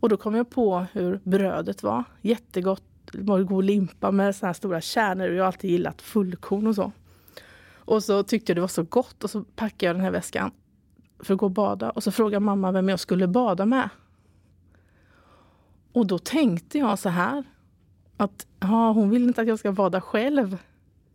[0.00, 2.04] Och då kom jag på hur brödet var.
[2.20, 2.82] Jättegott.
[3.12, 5.26] God limpa med såna här stora kärnor.
[5.26, 6.92] Jag har alltid gillat fullkorn och så.
[7.74, 10.50] Och så tyckte jag det var så gott och så packade jag den här väskan
[11.18, 11.90] för att gå och bada.
[11.90, 13.88] Och så frågade mamma vem jag skulle bada med.
[15.92, 17.44] Och då tänkte jag så här.
[18.16, 20.58] Att ja, hon vill inte att jag ska bada själv.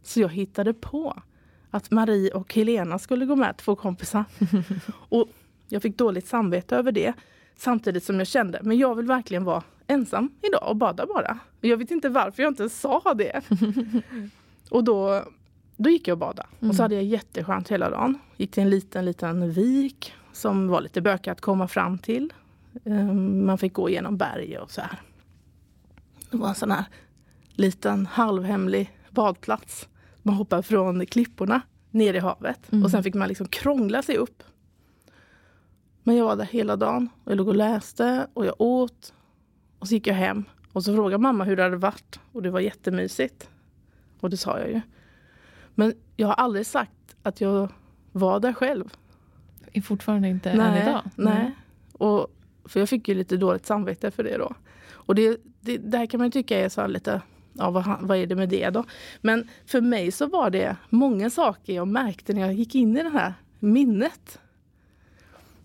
[0.04, 1.22] Så jag hittade på
[1.70, 4.26] att Marie och Helena skulle gå med, två kompisar.
[5.10, 5.28] och
[5.68, 7.14] jag fick dåligt samvete över det.
[7.58, 11.40] Samtidigt som jag kände, men jag vill verkligen vara ensam idag och bada bara.
[11.62, 13.42] Jag vet inte varför jag inte sa det.
[14.70, 15.24] och då,
[15.78, 16.50] då gick jag och badade.
[16.60, 16.70] Mm.
[16.70, 16.84] Och så mm.
[16.84, 18.20] hade jag jätteskönt hela dagen.
[18.38, 22.34] Gick till en liten, liten vik som var lite bökig att komma fram till.
[22.84, 25.02] Um, man fick gå igenom berg och så här.
[26.32, 26.86] Det var en sån här
[27.56, 29.88] liten halvhemlig badplats.
[30.22, 31.62] Man hoppade från klipporna
[31.92, 32.84] ner i havet mm.
[32.84, 34.44] och sen fick man liksom krångla sig upp.
[36.04, 37.10] Men jag var där hela dagen.
[37.26, 39.14] Jag låg och läste och jag åt.
[39.80, 42.52] Och så gick jag hem och så frågade mamma hur det hade varit och det
[42.52, 43.50] var jättemysigt.
[44.20, 44.82] Och det sa jag ju.
[45.76, 47.72] Men jag har aldrig sagt att jag
[48.12, 48.94] var där själv.
[49.74, 51.02] Är fortfarande inte nej, än idag?
[51.16, 51.52] Nej.
[51.94, 52.28] Och,
[52.66, 54.54] för jag fick ju lite dåligt samvete för det då.
[54.92, 57.22] Och det, det, det här kan man tycka är så lite
[57.54, 58.84] ja, vad, vad är det med det då?
[59.22, 63.04] Men för mig så var det många saker jag märkte när jag gick in i
[63.04, 64.40] det här minnet.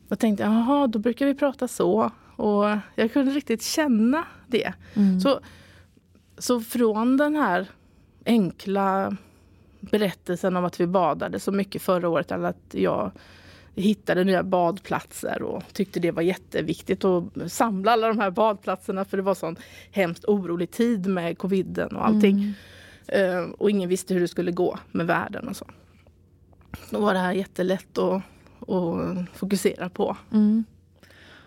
[0.09, 2.11] Jag tänkte, jaha, då brukar vi prata så.
[2.37, 2.65] Och
[2.95, 4.73] jag kunde riktigt känna det.
[4.95, 5.21] Mm.
[5.21, 5.41] Så,
[6.39, 7.67] så från den här
[8.25, 9.17] enkla
[9.81, 13.13] berättelsen om att vi badade så mycket förra året, eller att jag
[13.75, 19.17] hittade nya badplatser och tyckte det var jätteviktigt att samla alla de här badplatserna för
[19.17, 19.57] det var sån
[19.91, 22.55] hemskt orolig tid med coviden och allting.
[23.09, 23.45] Mm.
[23.45, 25.67] Uh, och ingen visste hur det skulle gå med världen och så.
[26.91, 28.23] Då var det här jättelätt att,
[28.69, 30.17] att fokusera på.
[30.33, 30.65] Mm.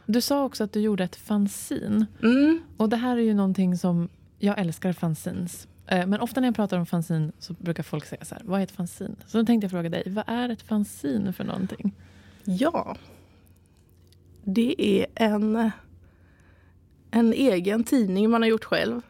[0.05, 2.05] Du sa också att du gjorde ett fanzin.
[2.23, 2.61] Mm.
[2.77, 5.67] Och det här är ju någonting som, jag älskar fanzines.
[5.87, 8.59] Eh, men ofta när jag pratar om fanzin så brukar folk säga så här, vad
[8.59, 9.15] är ett fanzin?
[9.27, 11.93] Så då tänkte jag fråga dig, vad är ett fanzin för någonting?
[12.43, 12.97] Ja,
[14.43, 15.71] det är en,
[17.11, 19.01] en egen tidning man har gjort själv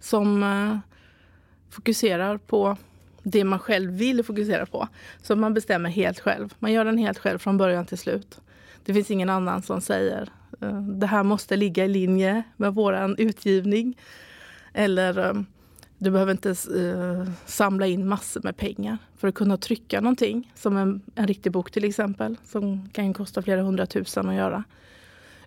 [0.00, 0.78] som uh,
[1.70, 2.76] fokuserar på
[3.22, 4.88] det man själv vill fokusera på.
[5.22, 6.54] Så man bestämmer helt själv.
[6.58, 8.40] Man gör den helt själv från början till slut.
[8.84, 10.28] Det finns ingen annan som säger
[10.60, 13.98] eh, det här måste ligga i linje med våran utgivning.
[14.72, 15.42] Eller eh,
[15.98, 20.52] du behöver inte eh, samla in massor med pengar för att kunna trycka någonting.
[20.54, 24.64] Som en, en riktig bok till exempel, som kan kosta flera hundratusen att göra.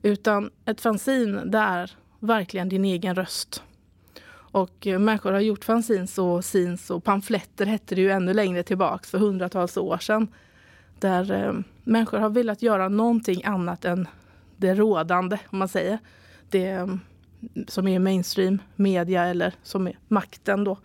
[0.02, 3.64] Utan ett fanzin, det är verkligen din egen röst.
[4.52, 8.64] Och eh, människor har gjort fanzines och sins och pamfletter hette det ju ännu längre
[8.64, 10.28] tillbaks för hundratals år sedan.
[11.00, 14.08] Där eh, människor har velat göra någonting annat än
[14.58, 16.00] det rådande, om man säger.
[16.50, 17.00] Det mm,
[17.68, 20.78] som är mainstream media eller som är makten då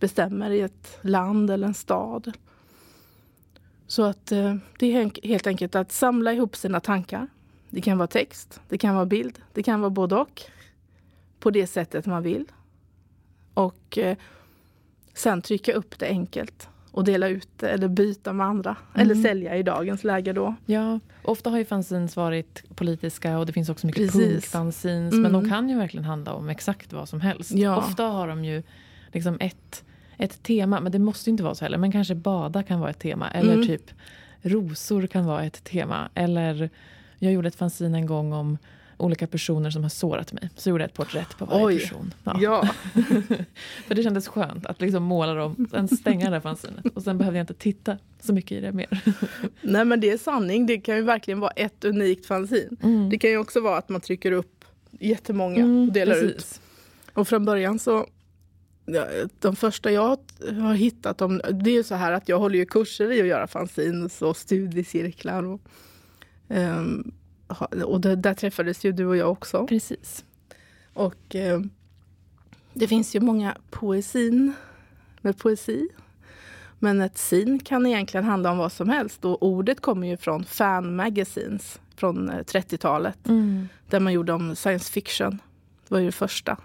[0.00, 2.32] bestämmer i ett land eller en stad.
[3.86, 7.28] Så att eh, det är helt enkelt att samla ihop sina tankar.
[7.70, 10.42] Det kan vara text, det kan vara bild, det kan vara både och.
[11.40, 12.46] På det sättet man vill.
[13.58, 14.16] Och eh,
[15.14, 18.76] sen trycka upp det enkelt och dela ut det eller byta med andra.
[18.94, 19.02] Mm.
[19.02, 20.54] Eller sälja i dagens läge då.
[20.66, 25.12] Ja, ofta har ju fanzines varit politiska och det finns också mycket punkfanzines.
[25.12, 25.22] Mm.
[25.22, 27.50] Men de kan ju verkligen handla om exakt vad som helst.
[27.50, 27.76] Ja.
[27.76, 28.62] Ofta har de ju
[29.12, 29.84] liksom ett,
[30.16, 31.78] ett tema, men det måste inte vara så heller.
[31.78, 33.30] Men kanske bada kan vara ett tema.
[33.30, 33.66] Eller mm.
[33.66, 33.90] typ
[34.42, 36.08] rosor kan vara ett tema.
[36.14, 36.70] Eller
[37.18, 38.58] jag gjorde ett fanzine en gång om
[38.98, 40.50] olika personer som har sårat mig.
[40.56, 42.14] Så gjorde jag ett porträtt på varje Oj, person.
[42.24, 42.38] Ja.
[42.40, 42.68] ja.
[43.86, 46.84] För det kändes skönt att liksom måla dem, sen stänga det där fanzinet.
[46.94, 49.00] Och sen behövde jag inte titta så mycket i det mer.
[49.62, 50.66] Nej men det är sanning.
[50.66, 52.76] Det kan ju verkligen vara ett unikt fanzin.
[52.82, 53.10] Mm.
[53.10, 56.36] Det kan ju också vara att man trycker upp jättemånga mm, och delar precis.
[56.36, 56.60] ut.
[57.14, 58.06] Och från början så
[59.40, 60.18] de första jag
[60.60, 63.46] har hittat, om, det är så här att jag håller ju kurser i att göra
[63.46, 65.42] fanzines och studiecirklar.
[65.42, 65.60] Och,
[66.48, 67.12] um,
[67.84, 69.66] och det, där träffades ju du och jag också.
[69.66, 70.24] Precis.
[70.94, 71.60] Och eh,
[72.72, 74.52] det finns ju många poesin
[75.20, 75.88] med poesi.
[76.78, 79.24] Men ett sin kan egentligen handla om vad som helst.
[79.24, 83.28] Och ordet kommer ju från fan magazines från 30-talet.
[83.28, 83.68] Eh, mm.
[83.90, 85.38] Där man gjorde om science fiction.
[85.88, 86.56] Det var ju det första.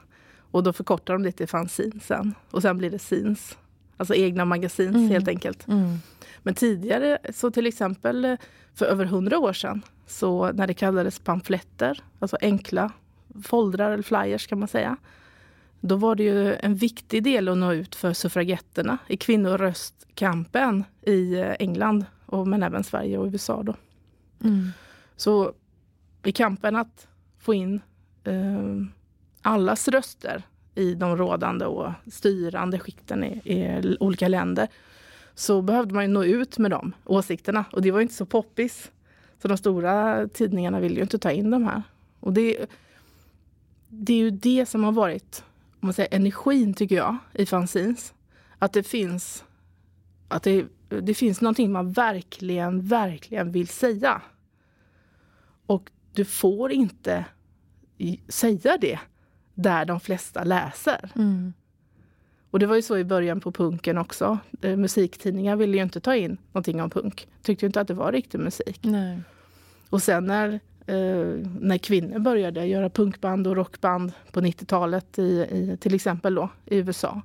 [0.51, 2.35] Och då förkortar de det till fanzine sen.
[2.51, 3.57] Och sen blir det scenes.
[3.97, 5.09] Alltså egna magasins mm.
[5.09, 5.67] helt enkelt.
[5.67, 5.97] Mm.
[6.43, 8.35] Men tidigare, så till exempel eh,
[8.73, 12.91] för över hundra år sedan, så när det kallades pamfletter, alltså enkla
[13.43, 14.97] foldrar eller flyers kan man säga.
[15.79, 21.33] Då var det ju en viktig del att nå ut för suffragetterna i kvinnoröstkampen i
[21.33, 23.63] eh, England, och, men även Sverige och USA.
[23.63, 23.75] Då.
[24.43, 24.69] Mm.
[25.15, 25.53] Så
[26.23, 27.07] i kampen att
[27.39, 27.81] få in
[28.23, 28.87] eh,
[29.41, 30.43] allas röster
[30.75, 34.67] i de rådande och styrande skikten i, i olika länder
[35.35, 37.65] så behövde man nå ut med de åsikterna.
[37.71, 38.91] Och det var inte så poppis.
[39.41, 41.83] Så de stora tidningarna vill ju inte ta in de här.
[42.19, 42.65] Och det,
[43.89, 45.43] det är ju det som har varit
[45.83, 48.13] om man säger, energin, tycker jag, i fanzines.
[48.59, 49.43] Att det finns
[50.27, 54.21] att det, det finns någonting man verkligen, verkligen vill säga.
[55.65, 57.25] Och du får inte
[58.27, 58.99] säga det
[59.53, 61.11] där de flesta läser.
[61.15, 61.53] Mm.
[62.53, 64.37] Och det var ju så i början på punken också.
[64.61, 67.27] Eh, musiktidningar ville ju inte ta in någonting om punk.
[67.41, 68.79] Tyckte inte att det var riktig musik.
[68.81, 69.21] Nej.
[69.89, 70.49] Och sen när,
[70.85, 76.49] eh, när kvinnor började göra punkband och rockband på 90-talet i, i, till exempel då
[76.65, 77.21] i USA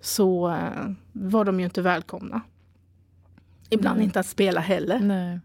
[0.00, 2.40] så eh, var de ju inte välkomna.
[3.70, 4.04] Ibland Nej.
[4.04, 5.00] inte att spela heller.
[5.00, 5.40] Nej.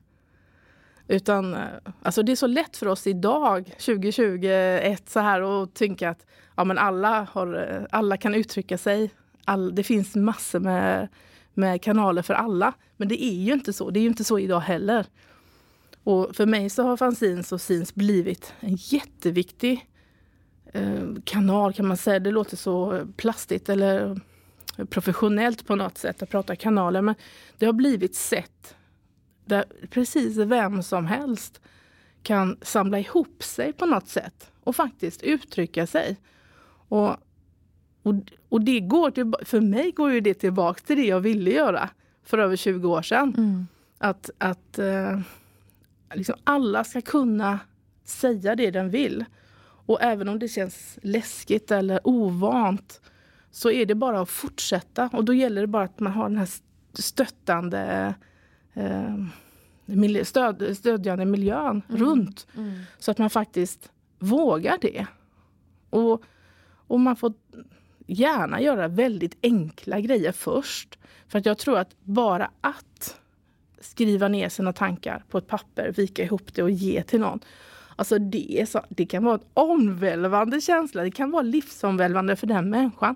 [1.11, 1.59] Utan eh,
[2.01, 6.63] alltså det är så lätt för oss idag, 2021, så här att tänka att ja,
[6.63, 9.11] men alla, har, eh, alla kan uttrycka sig.
[9.45, 11.07] All, det finns massor med,
[11.53, 12.73] med kanaler för alla.
[12.97, 13.89] Men det är ju inte så.
[13.89, 15.05] Det är ju inte så idag heller.
[16.03, 19.87] Och för mig så har fanzines och Zins blivit en jätteviktig
[20.73, 22.19] eh, kanal kan man säga.
[22.19, 24.19] Det låter så plastigt eller
[24.89, 27.01] professionellt på något sätt att prata kanaler.
[27.01, 27.15] Men
[27.57, 28.75] det har blivit sätt
[29.45, 31.61] där precis vem som helst
[32.23, 36.17] kan samla ihop sig på något sätt och faktiskt uttrycka sig.
[36.87, 37.09] Och,
[38.03, 38.15] och,
[38.49, 41.89] och det går till, för mig går ju det tillbaka till det jag ville göra
[42.23, 43.33] för över 20 år sedan.
[43.37, 43.67] Mm.
[43.97, 45.19] Att, att eh,
[46.13, 47.59] liksom alla ska kunna
[48.03, 49.25] säga det den vill.
[49.85, 53.01] Och även om det känns läskigt eller ovant
[53.51, 55.09] så är det bara att fortsätta.
[55.13, 56.49] Och då gäller det bara att man har den här
[56.93, 58.13] stöttande
[58.73, 62.01] eh, stöd, stödjande miljön mm.
[62.01, 62.47] runt.
[62.57, 62.79] Mm.
[62.99, 65.07] Så att man faktiskt vågar det.
[65.89, 66.23] Och,
[66.87, 67.33] och man får
[68.07, 70.99] gärna göra väldigt enkla grejer först.
[71.27, 73.21] För att jag tror att bara att
[73.79, 77.39] skriva ner sina tankar på ett papper, vika ihop det och ge till någon.
[77.95, 81.03] Alltså det, så, det kan vara en omvälvande känsla.
[81.03, 83.15] Det kan vara livsomvälvande för den människan.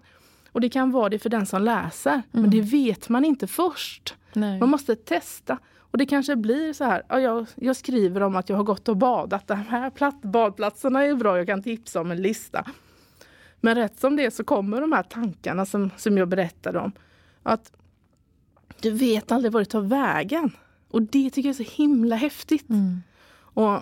[0.56, 2.12] Och det kan vara det för den som läser.
[2.12, 2.24] Mm.
[2.32, 4.16] Men det vet man inte först.
[4.34, 4.60] Nej.
[4.60, 5.58] Man måste testa.
[5.78, 8.90] Och det kanske blir så här, ja, jag, jag, skriver om att jag har gått
[8.90, 9.48] och badat.
[9.48, 12.66] De här platt, badplatserna är bra, jag kan tipsa om en lista.
[13.62, 16.92] Men rätt som det så kommer de här tankarna som, som jag berättade om.
[17.44, 17.72] Att
[18.82, 20.52] du vet aldrig var det tar vägen.
[20.88, 22.70] Och det tycker jag är så himla häftigt.
[22.70, 23.02] Mm.
[23.38, 23.74] Och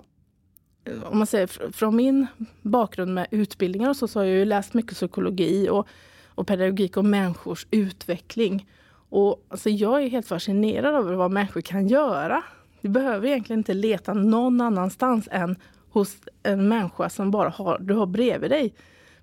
[0.85, 2.27] eh, om man säger från min
[2.61, 5.87] bakgrund med utbildningar och så, så har jag ju läst mycket psykologi och,
[6.35, 8.67] och pedagogik och människors utveckling.
[9.09, 12.43] Och alltså jag är helt fascinerad över vad människor kan göra.
[12.81, 15.55] Du behöver egentligen inte leta någon annanstans än
[15.89, 18.73] hos en människa som bara har, du har bredvid dig.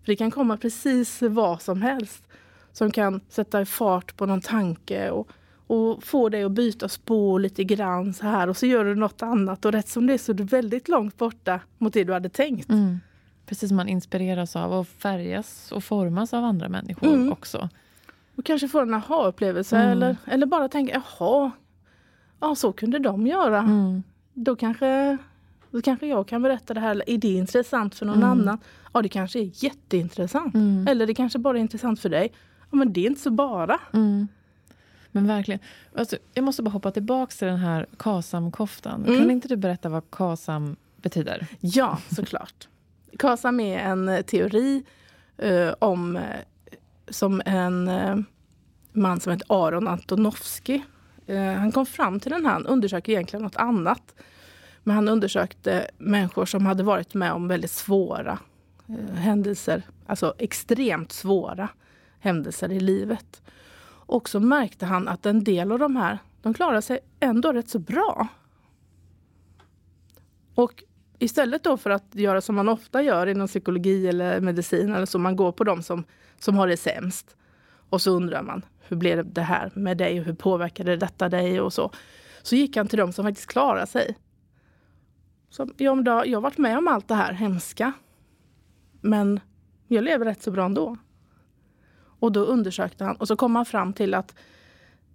[0.00, 2.24] För det kan komma precis vad som helst
[2.72, 5.28] som kan sätta fart på någon tanke och,
[5.66, 9.22] och få dig att byta spår lite grann så här och så gör du något
[9.22, 12.12] annat och rätt som det är så är du väldigt långt borta mot det du
[12.12, 12.70] hade tänkt.
[12.70, 13.00] Mm.
[13.50, 17.32] Precis som man inspireras av och färgas och formas av andra människor mm.
[17.32, 17.68] också.
[18.36, 19.90] Och kanske få en aha-upplevelse mm.
[19.90, 21.50] eller, eller bara tänka jaha,
[22.40, 23.58] ja så kunde de göra.
[23.58, 24.02] Mm.
[24.34, 25.18] Då, kanske,
[25.70, 27.02] då kanske jag kan berätta det här.
[27.06, 28.30] Är det intressant för någon mm.
[28.30, 28.58] annan?
[28.92, 30.54] Ja det kanske är jätteintressant.
[30.54, 30.88] Mm.
[30.88, 32.32] Eller det kanske bara är intressant för dig.
[32.70, 33.78] Ja men det är inte så bara.
[33.92, 34.28] Mm.
[35.12, 35.60] Men verkligen.
[35.96, 39.04] Alltså, jag måste bara hoppa tillbaka till den här KASAM-koftan.
[39.04, 41.46] Kan inte du berätta vad KASAM betyder?
[41.60, 42.68] Ja, såklart.
[43.18, 44.84] KASAM är en teori
[45.38, 46.22] eh, om eh,
[47.08, 48.16] som en eh,
[48.92, 50.80] man som heter Aron Antonovsky.
[51.26, 54.14] Eh, han kom fram till den här, han undersökte egentligen något annat.
[54.82, 58.38] Men han undersökte människor som hade varit med om väldigt svåra
[58.88, 61.68] eh, händelser, alltså extremt svåra
[62.20, 63.42] händelser i livet.
[63.86, 67.68] Och så märkte han att en del av de här, de klarade sig ändå rätt
[67.68, 68.28] så bra.
[70.54, 70.84] Och
[71.20, 75.18] istället då för att göra som man ofta gör inom psykologi eller medicin, eller så
[75.18, 76.04] man går på de som
[76.40, 77.36] som har det sämst.
[77.90, 81.60] Och så undrar man, hur blev det här med dig och hur påverkade detta dig
[81.60, 81.92] och så.
[82.42, 84.18] Så gick han till dem som faktiskt klarar sig.
[85.50, 87.92] Så, ja, då, jag har varit med om allt det här hemska.
[89.00, 89.40] Men
[89.86, 90.96] jag lever rätt så bra ändå.
[92.20, 94.34] Och då undersökte han och så kom han fram till att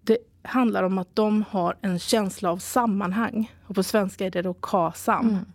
[0.01, 3.51] det handlar om att de har en känsla av sammanhang.
[3.67, 5.29] Och på svenska är det då KASAM.
[5.29, 5.45] Mm.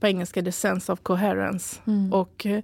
[0.00, 1.80] På engelska det sense of coherence.
[1.86, 2.12] Mm.
[2.12, 2.62] Och eh,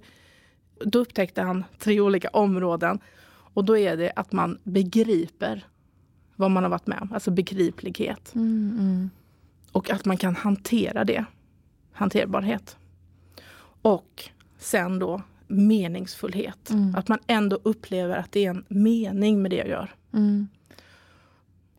[0.85, 2.99] då upptäckte han tre olika områden.
[3.53, 5.67] Och då är det att man begriper
[6.35, 8.35] vad man har varit med om, alltså begriplighet.
[8.35, 9.09] Mm, mm.
[9.71, 11.25] Och att man kan hantera det.
[11.91, 12.77] Hanterbarhet.
[13.81, 16.69] Och sen då meningsfullhet.
[16.69, 16.95] Mm.
[16.95, 19.95] Att man ändå upplever att det är en mening med det jag gör.
[20.13, 20.47] Mm.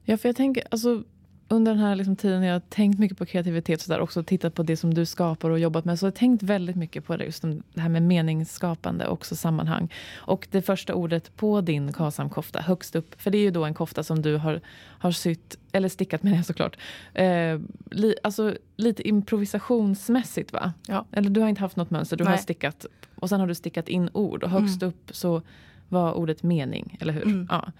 [0.04, 1.02] Ja, för jag tänker, alltså
[1.48, 4.54] under den här liksom tiden när jag har tänkt mycket på kreativitet och också tittat
[4.54, 7.16] på det som du skapar och jobbat med, så har jag tänkt väldigt mycket på
[7.16, 7.42] det, just
[7.74, 9.92] det här med meningsskapande och också sammanhang.
[10.16, 13.74] Och det första ordet på din Kasam-kofta, högst upp, för det är ju då en
[13.74, 16.76] kofta som du har, har sytt, eller stickat menar jag såklart,
[17.14, 20.72] eh, li, alltså lite improvisationsmässigt va?
[20.86, 21.04] Ja.
[21.12, 22.30] Eller du har inte haft något mönster, du Nej.
[22.30, 24.88] har stickat, och sen har du stickat in ord och högst mm.
[24.88, 25.42] upp så
[25.88, 27.26] var ordet mening, eller hur?
[27.26, 27.48] Mm.
[27.50, 27.72] Ja.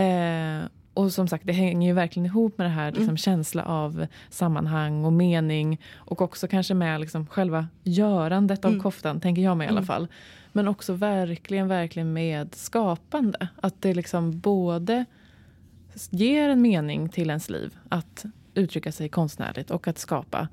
[0.00, 0.64] Eh,
[1.00, 3.16] och som sagt, det hänger ju verkligen ihop med det här liksom, mm.
[3.16, 5.80] känsla av sammanhang och mening.
[5.96, 8.82] Och också kanske med liksom, själva görandet av mm.
[8.82, 9.86] koftan, tänker jag mig i alla mm.
[9.86, 10.08] fall.
[10.52, 13.48] Men också verkligen, verkligen med skapande.
[13.56, 15.04] Att det liksom både
[16.10, 20.48] ger en mening till ens liv att uttrycka sig konstnärligt och att skapa.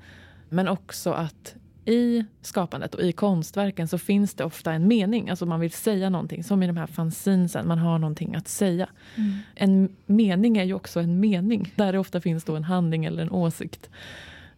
[0.48, 1.54] Men också att
[1.88, 5.30] i skapandet och i konstverken så finns det ofta en mening.
[5.30, 6.44] Alltså man vill säga någonting.
[6.44, 8.88] Som i de här fanzinesen, man har någonting att säga.
[9.14, 9.38] Mm.
[9.54, 11.72] En mening är ju också en mening.
[11.76, 13.90] Där det ofta finns då en handling eller en åsikt.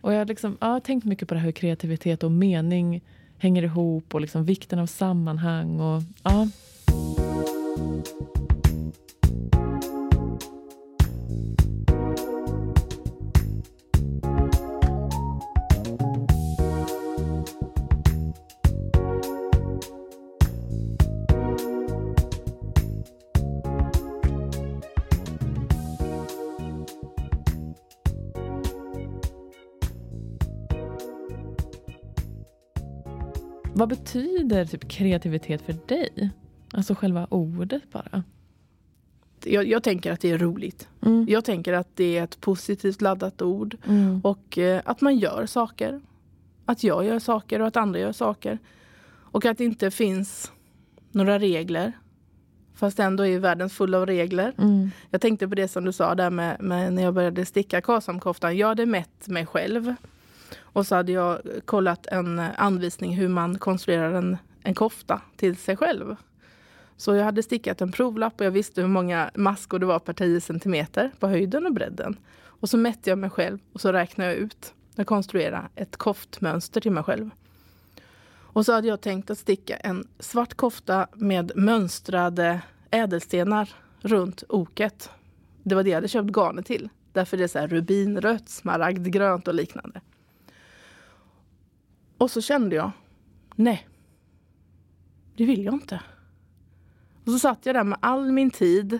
[0.00, 3.00] Och jag har liksom, ja, tänkt mycket på det här hur kreativitet och mening
[3.38, 5.80] hänger ihop och liksom vikten av sammanhang.
[5.80, 6.48] Och, ja.
[33.74, 36.30] Vad betyder typ kreativitet för dig?
[36.72, 38.22] Alltså själva ordet bara.
[39.44, 40.88] Jag, jag tänker att det är roligt.
[41.02, 41.26] Mm.
[41.28, 43.76] Jag tänker att det är ett positivt laddat ord.
[43.86, 44.20] Mm.
[44.24, 46.00] Och eh, att man gör saker.
[46.64, 48.58] Att jag gör saker och att andra gör saker.
[49.08, 50.52] Och att det inte finns
[51.12, 51.92] några regler.
[52.74, 54.54] Fast ändå är världen full av regler.
[54.58, 54.90] Mm.
[55.10, 58.56] Jag tänkte på det som du sa där med, med när jag började sticka kasamkoftan.
[58.56, 59.94] Jag hade mätt mig själv.
[60.72, 65.76] Och så hade jag kollat en anvisning hur man konstruerar en, en kofta till sig
[65.76, 66.16] själv.
[66.96, 70.12] Så jag hade stickat en provlapp och jag visste hur många maskor det var per
[70.12, 72.16] 10 centimeter på höjden och bredden.
[72.42, 74.74] Och så mätte jag mig själv och så räknade jag ut.
[74.94, 77.30] Jag konstruerade ett koftmönster till mig själv.
[78.52, 82.60] Och så hade jag tänkt att sticka en svart kofta med mönstrade
[82.90, 85.10] ädelstenar runt oket.
[85.62, 86.88] Det var det jag hade köpt garnet till.
[87.12, 90.00] Därför är det så här rubinrött, smaragdgrönt och liknande.
[92.20, 92.90] Och så kände jag,
[93.56, 93.88] nej,
[95.36, 96.00] det vill jag inte.
[97.24, 98.98] Och så satt jag där med all min tid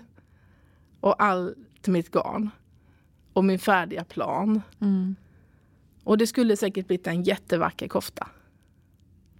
[1.00, 2.50] och allt mitt garn
[3.32, 4.62] och min färdiga plan.
[4.80, 5.16] Mm.
[6.04, 8.28] Och det skulle säkert blivit en jättevacker kofta.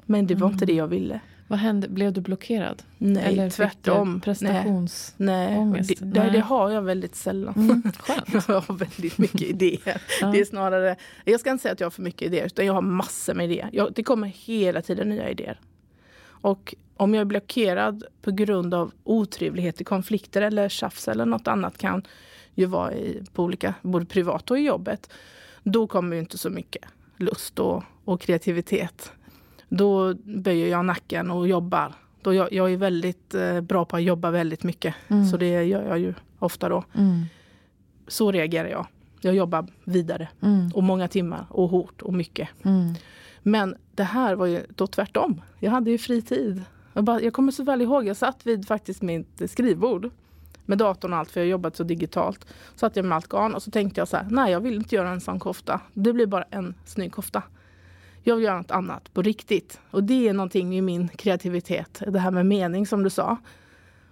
[0.06, 0.52] Men det var Mm.
[0.52, 1.20] inte det jag ville.
[1.50, 1.88] Vad hände?
[1.88, 2.82] Blev du blockerad?
[2.98, 4.14] Nej, Eller tvärtom.
[4.14, 5.14] du prestations...
[5.16, 5.92] Nej, Ångest?
[6.00, 6.30] det, Nej.
[6.30, 7.54] det har jag väldigt sällan.
[7.56, 7.82] Mm.
[8.48, 10.02] Jag har väldigt mycket idéer.
[10.20, 10.26] Ja.
[10.26, 12.72] Det är snarare, jag ska inte säga att jag har för mycket idéer, utan jag
[12.72, 13.70] har massor med idéer.
[13.72, 15.60] Jag, det kommer hela tiden nya idéer.
[16.22, 21.78] Och om jag är blockerad på grund av otrevligheter, konflikter eller tjafs eller något annat
[21.78, 22.02] kan
[22.54, 25.10] ju vara i, på olika, både privat och i jobbet.
[25.62, 26.84] Då kommer ju inte så mycket
[27.16, 29.12] lust och, och kreativitet.
[29.70, 31.94] Då böjer jag nacken och jobbar.
[32.22, 34.94] Då jag, jag är väldigt eh, bra på att jobba väldigt mycket.
[35.08, 35.26] Mm.
[35.26, 36.84] Så det gör jag ju ofta då.
[36.94, 37.24] Mm.
[38.08, 38.86] Så reagerar jag.
[39.20, 40.28] Jag jobbar vidare.
[40.40, 40.70] Mm.
[40.74, 42.48] Och många timmar och hårt och mycket.
[42.62, 42.94] Mm.
[43.42, 45.42] Men det här var ju då tvärtom.
[45.58, 46.62] Jag hade ju fri tid.
[46.92, 50.10] Jag, bara, jag kommer så väl ihåg, jag satt vid faktiskt mitt skrivbord
[50.64, 52.46] med datorn och allt, för jag har jobbat så digitalt.
[52.74, 54.94] Satt jag med allt garn och så tänkte jag så här, nej jag vill inte
[54.94, 55.80] göra en sån kofta.
[55.94, 57.42] Det blir bara en snygg kofta.
[58.22, 59.80] Jag vill göra något annat på riktigt.
[59.90, 63.38] Och det är någonting i min kreativitet, det här med mening som du sa.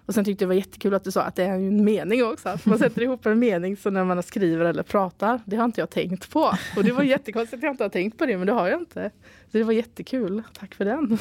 [0.09, 2.25] Och sen tyckte jag det var jättekul att du sa att det är en mening
[2.25, 2.49] också.
[2.49, 5.41] Att man sätter ihop en mening så när man skriver eller pratar.
[5.45, 6.53] Det har inte jag tänkt på.
[6.77, 8.81] Och det var jättekonstigt att jag inte har tänkt på det, men det har jag
[8.81, 9.11] inte.
[9.53, 10.43] Så det var jättekul.
[10.59, 11.19] Tack för den.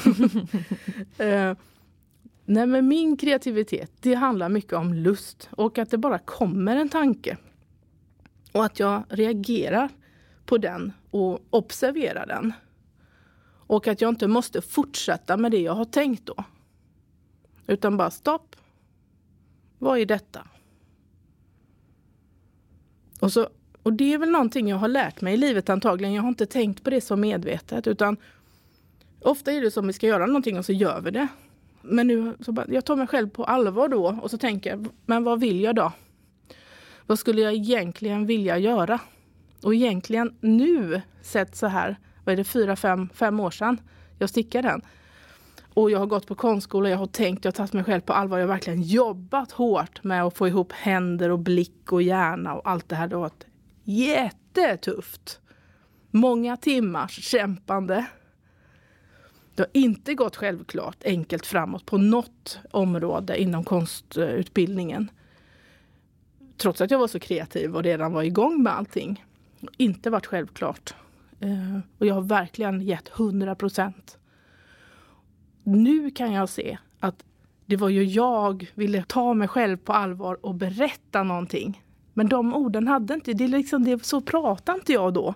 [1.28, 1.58] Eh,
[2.46, 6.90] nej men min kreativitet, det handlar mycket om lust och att det bara kommer en
[6.90, 7.38] tanke.
[8.52, 9.90] Och att jag reagerar
[10.46, 12.54] på den och observerar den.
[13.68, 16.44] Och att jag inte måste fortsätta med det jag har tänkt då.
[17.68, 18.56] Utan bara stopp.
[19.78, 20.48] Vad är detta?
[23.20, 23.50] Och, så,
[23.84, 26.14] och det är väl någonting jag har lärt mig i livet antagligen.
[26.14, 27.88] Jag har inte tänkt på det så medvetet.
[27.88, 28.18] Utan
[29.22, 31.28] ofta är det som vi ska göra någonting och så gör vi det.
[31.82, 34.88] Men nu så bara, jag tar mig själv på allvar då och så tänker jag,
[35.06, 35.92] men vad vill jag då?
[37.06, 39.00] Vad skulle jag egentligen vilja göra?
[39.64, 41.98] Och egentligen nu, sett så här,
[42.28, 43.82] vad är det, fyra, fem, fem år sedan
[44.18, 44.82] jag stickade den.
[45.74, 48.14] Och jag har gått på konstskola, jag har tänkt, jag har tagit mig själv på
[48.14, 48.38] allvar.
[48.38, 52.70] Jag har verkligen jobbat hårt med att få ihop händer och blick och hjärna och
[52.70, 53.08] allt det här.
[53.08, 53.46] Det har varit
[53.84, 55.40] jättetufft.
[56.12, 58.06] Många timmars kämpande.
[59.56, 65.12] Det har inte gått självklart enkelt framåt på något område inom konstutbildningen.
[66.58, 69.26] Trots att jag var så kreativ och redan var igång med allting.
[69.78, 70.94] Inte varit självklart.
[71.40, 74.18] Eh, Och jag har verkligen gett 100 procent.
[75.64, 77.24] Nu kan jag se att
[77.66, 81.84] det var ju jag ville ta mig själv på allvar och berätta någonting.
[82.14, 85.34] Men de orden hade inte, det liksom, det, så pratade inte jag då.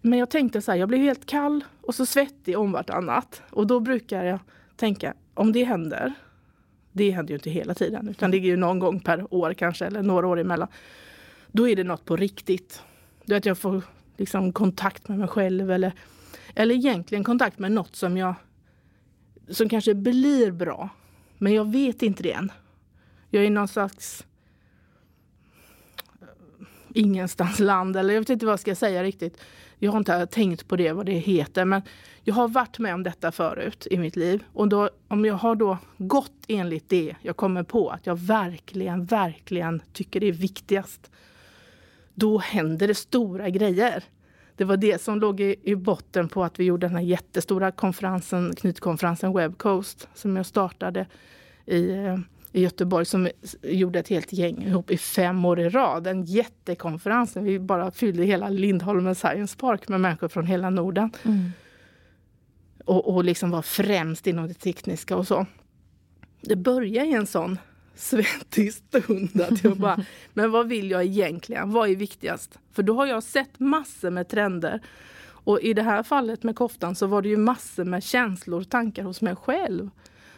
[0.00, 3.42] Men jag tänkte så här, jag blev helt kall och så svettig om vartannat.
[3.50, 4.38] Och då brukar jag
[4.76, 6.12] tänka, om det händer,
[6.92, 9.84] det händer ju inte hela tiden, utan det är ju någon gång per år kanske,
[9.86, 10.68] eller några år emellan.
[11.52, 12.82] Då är det något på riktigt.
[13.24, 13.82] Du vet, jag får
[14.16, 15.92] liksom kontakt med mig själv eller,
[16.54, 18.34] eller egentligen kontakt med något som jag
[19.48, 20.88] som kanske blir bra.
[21.38, 22.52] Men jag vet inte det än.
[23.30, 24.26] Jag är i någon slags
[26.94, 29.40] ingenstans land eller jag vet inte vad jag ska säga riktigt.
[29.78, 31.64] Jag har inte tänkt på det, vad det heter.
[31.64, 31.82] Men
[32.22, 34.44] jag har varit med om detta förut i mitt liv.
[34.52, 39.04] Och då, om jag har då gått enligt det jag kommer på att jag verkligen,
[39.04, 41.10] verkligen tycker det är viktigast.
[42.14, 44.04] Då händer det stora grejer.
[44.56, 47.70] Det var det som låg i, i botten på att vi gjorde den här jättestora
[47.70, 51.06] konferensen, knytkonferensen Web Coast som jag startade
[51.66, 52.18] i, eh,
[52.52, 53.28] i Göteborg som
[53.62, 56.06] gjorde ett helt gäng ihop i fem år i rad.
[56.06, 57.36] En jättekonferens.
[57.36, 61.10] Vi bara fyllde hela Lindholmen Science Park med människor från hela Norden.
[61.22, 61.50] Mm.
[62.84, 65.46] Och, och liksom var främst inom det tekniska och så.
[66.40, 67.58] Det började i en sån
[67.94, 71.72] svettig stund att jag bara, men vad vill jag egentligen?
[71.72, 72.58] Vad är viktigast?
[72.72, 74.80] För då har jag sett massor med trender.
[75.44, 78.70] Och i det här fallet med koftan så var det ju massor med känslor och
[78.70, 79.90] tankar hos mig själv.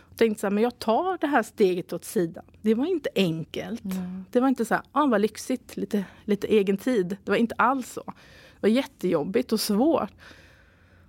[0.08, 2.44] Jag tänkte så här, men jag tar det här steget åt sidan.
[2.62, 3.84] Det var inte enkelt.
[3.84, 4.24] Mm.
[4.30, 7.16] Det var inte så här, ah, vad lyxigt, lite, lite egen tid.
[7.24, 8.02] Det var inte alls så.
[8.06, 10.10] Det var jättejobbigt och svårt.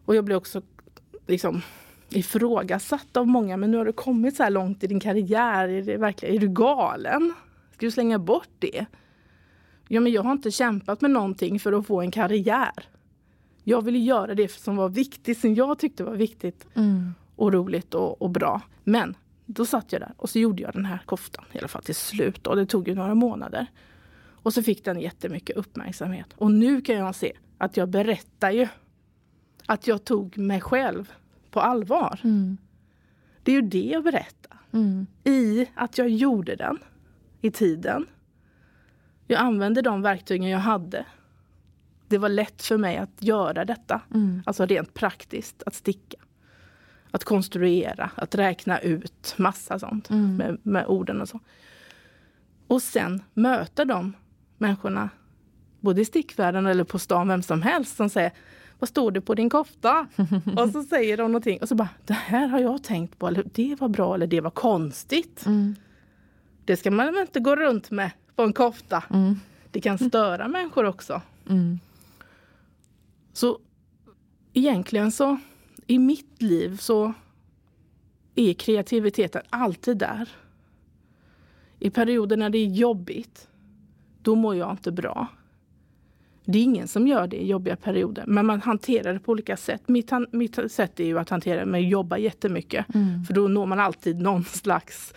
[0.06, 0.62] Och jag blev också
[1.28, 1.62] liksom
[2.16, 3.58] ifrågasatt av många.
[3.58, 5.68] Men nu har du kommit så här långt i din karriär.
[5.68, 7.34] Är, det verkligen, är du galen?
[7.74, 8.86] Ska du slänga bort det?
[9.88, 12.72] Ja, men jag har inte kämpat med någonting för att få en karriär.
[13.64, 17.14] Jag ville göra det som var viktigt, som jag tyckte var viktigt Mm.
[17.36, 18.62] och roligt och, och bra.
[18.84, 21.84] Men då satt jag där och så gjorde jag den här koftan i alla fall
[21.84, 22.48] till slut.
[22.48, 23.68] Och det tog ju några månader.
[24.18, 26.28] Och så fick den jättemycket uppmärksamhet.
[26.36, 28.68] Och nu kan jag se att jag berättar ju
[29.66, 31.12] att jag tog mig själv
[31.56, 32.20] på allvar.
[32.24, 32.58] Mm.
[33.44, 34.58] Det är ju det jag berättar.
[34.72, 35.08] Mm.
[35.24, 36.80] I att jag gjorde den
[37.42, 38.06] i tiden.
[39.28, 41.06] Jag använde de verktygen jag hade.
[42.08, 44.02] det var lätt för mig att göra detta.
[44.14, 44.42] Mm.
[44.46, 46.18] Alltså rent praktiskt, att sticka.
[47.12, 50.36] Att konstruera, att räkna ut massa sånt Mm.
[50.36, 51.40] med, med orden och så.
[52.68, 54.14] Och sen möta de
[54.58, 55.10] människorna,
[55.80, 58.32] både i stickvärlden eller på stan, vem som helst, som säger
[58.80, 60.08] vad står det på din kofta?
[60.58, 63.44] och så säger de någonting och så bara, det här har jag tänkt på, eller
[63.54, 65.46] det var bra, eller det var konstigt.
[65.46, 65.76] Mm.
[66.66, 69.04] Det ska man inte gå runt med på en kofta.
[69.10, 69.40] Mm.
[69.72, 71.22] Det kan störa människor också.
[71.50, 71.80] Mm.
[73.34, 73.60] Så
[74.54, 75.38] egentligen så,
[75.88, 77.14] i mitt liv så
[78.36, 80.30] är kreativiteten alltid där.
[81.80, 83.48] I perioder när det är jobbigt,
[84.22, 85.28] då mår jag inte bra.
[86.46, 89.58] Det är ingen som gör det i jobbiga perioder, men man hanterar det på olika
[89.58, 89.82] sätt.
[89.88, 92.96] Mitt, han- mitt sätt är ju att hantera det med att jobba jättemycket.
[92.96, 93.24] Mm.
[93.26, 95.14] För då når man alltid någon slags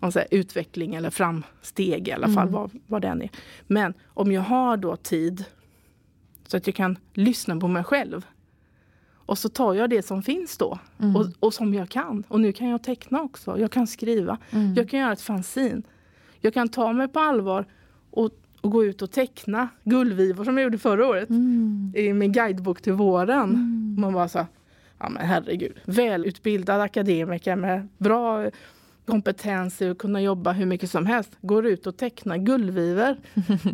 [0.00, 2.52] om säger, utveckling eller framsteg i alla fall, Mm.
[2.52, 3.30] vad, vad den är.
[3.66, 5.44] Men om jag har då tid
[6.46, 8.26] så att jag kan lyssna på mig själv.
[9.14, 11.16] Och så tar jag det som finns då Mm.
[11.16, 12.24] och, och som jag kan.
[12.28, 14.74] Och nu kan jag teckna också, jag kan skriva, Mm.
[14.74, 15.82] jag kan göra ett fanzin.
[16.40, 17.64] Jag kan ta mig på allvar
[18.10, 18.30] och,
[18.60, 21.92] och gå ut och teckna gullvivor som jag gjorde förra året Mm.
[21.96, 23.48] i min guidebok till våren.
[23.50, 23.96] Mm.
[23.98, 24.46] Man bara så,
[24.98, 28.50] ja men herregud, välutbildad akademiker med bra
[29.06, 31.30] kompetens i att kunna jobba hur mycket som helst.
[31.40, 33.16] Går ut och tecknar gullvivor.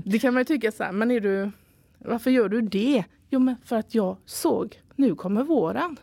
[0.05, 1.51] Det kan man ju tycka så här, men är du,
[1.99, 3.05] varför gör du det?
[3.31, 5.97] Jo men för att jag såg, nu kommer våren.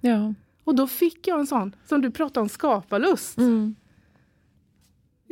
[0.00, 0.34] Ja.
[0.64, 3.38] Och då fick jag en sån, som du pratade om, skaparlust.
[3.38, 3.74] Mm.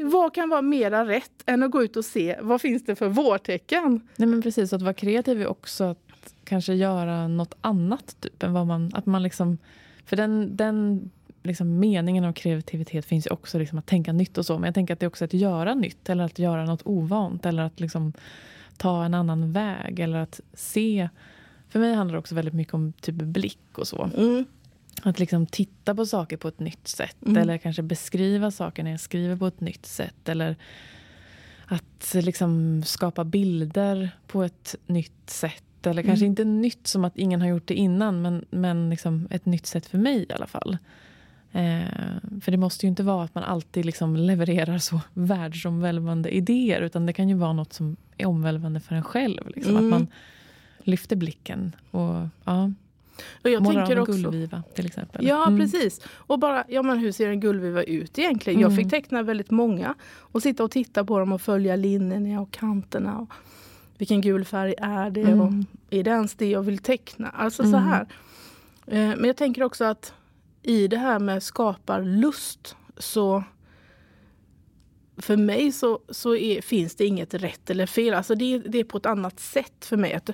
[0.03, 3.09] Vad kan vara mera rätt än att gå ut och se vad finns det för
[3.09, 4.01] vårtecken?
[4.17, 8.53] Nej men precis, att vara kreativ är också att kanske göra något annat typ än
[8.53, 9.59] vad man, att man liksom,
[10.07, 11.11] för den, den
[11.43, 14.75] liksom meningen av kreativitet finns ju också liksom att tänka nytt och så, men jag
[14.75, 17.81] tänker att det är också att göra nytt eller att göra något ovant eller att
[17.81, 18.13] liksom
[18.77, 21.09] ta en annan väg eller att se.
[21.69, 24.11] För mig handlar det också väldigt mycket om typ blick och så.
[24.17, 24.45] Mm.
[25.03, 27.17] Att liksom titta på saker på ett nytt sätt.
[27.27, 27.37] Mm.
[27.43, 30.29] Eller kanske beskriva saker när jag skriver på ett nytt sätt.
[30.29, 30.57] Eller
[31.67, 35.87] att liksom skapa bilder på ett nytt sätt.
[35.87, 36.31] Eller kanske Mm.
[36.33, 38.23] inte nytt som att ingen har gjort det innan.
[38.23, 40.79] Men, men liksom ett nytt sätt för mig i alla fall.
[41.53, 41.83] Eh,
[42.43, 46.81] för det måste ju inte vara att man alltid liksom levererar så världsomvälvande idéer.
[46.83, 49.49] Utan det kan ju vara något som är omvälvande för en själv.
[49.55, 49.77] Liksom.
[49.77, 49.85] Mm.
[49.85, 50.07] Att man
[50.83, 51.77] lyfter blicken.
[51.91, 52.73] Och ja,
[53.45, 55.27] Och jag målar tänker också, gullviva till exempel.
[55.27, 55.61] Ja, Mm.
[55.61, 56.01] precis.
[56.15, 58.61] Och bara, ja men hur ser en gullviva ut egentligen?
[58.61, 58.85] Jag Mm.
[58.85, 63.19] fick teckna väldigt många och sitta och titta på dem och följa linjerna och kanterna.
[63.19, 63.29] Och
[63.99, 65.21] vilken gul färg är det?
[65.23, 65.41] Mm.
[65.41, 65.53] Och
[65.91, 67.29] är det ens det jag vill teckna?
[67.29, 67.83] Alltså så Mm.
[67.89, 68.07] här.
[68.87, 70.15] Eh, Men jag tänker också att
[70.63, 73.45] i det här med skaparlust så
[75.17, 78.15] för mig så, så är, finns det inget rätt eller fel.
[78.15, 80.15] Alltså det, det är på ett annat sätt för mig.
[80.15, 80.31] Att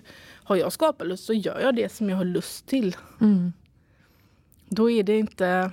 [0.49, 2.97] har jag skaparlust så gör jag det som jag har lust till.
[3.21, 3.53] Mm.
[4.69, 5.71] Då är det inte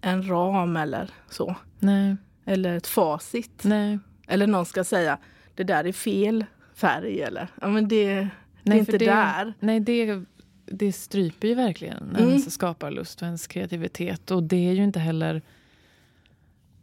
[0.00, 1.56] en ram eller så.
[1.78, 3.62] Nej, Eller ett facit.
[3.64, 3.98] nej.
[4.28, 5.18] Eller någon ska säga
[5.54, 6.44] det där är fel
[6.74, 8.28] färg eller ja, men det, det är
[8.62, 9.54] Nej, inte det- där.
[9.60, 10.24] Nej, det,
[10.66, 12.28] det stryper ju verkligen Mm.
[12.28, 14.30] ens skaparlust och ens kreativitet.
[14.30, 15.42] Och det är ju inte heller...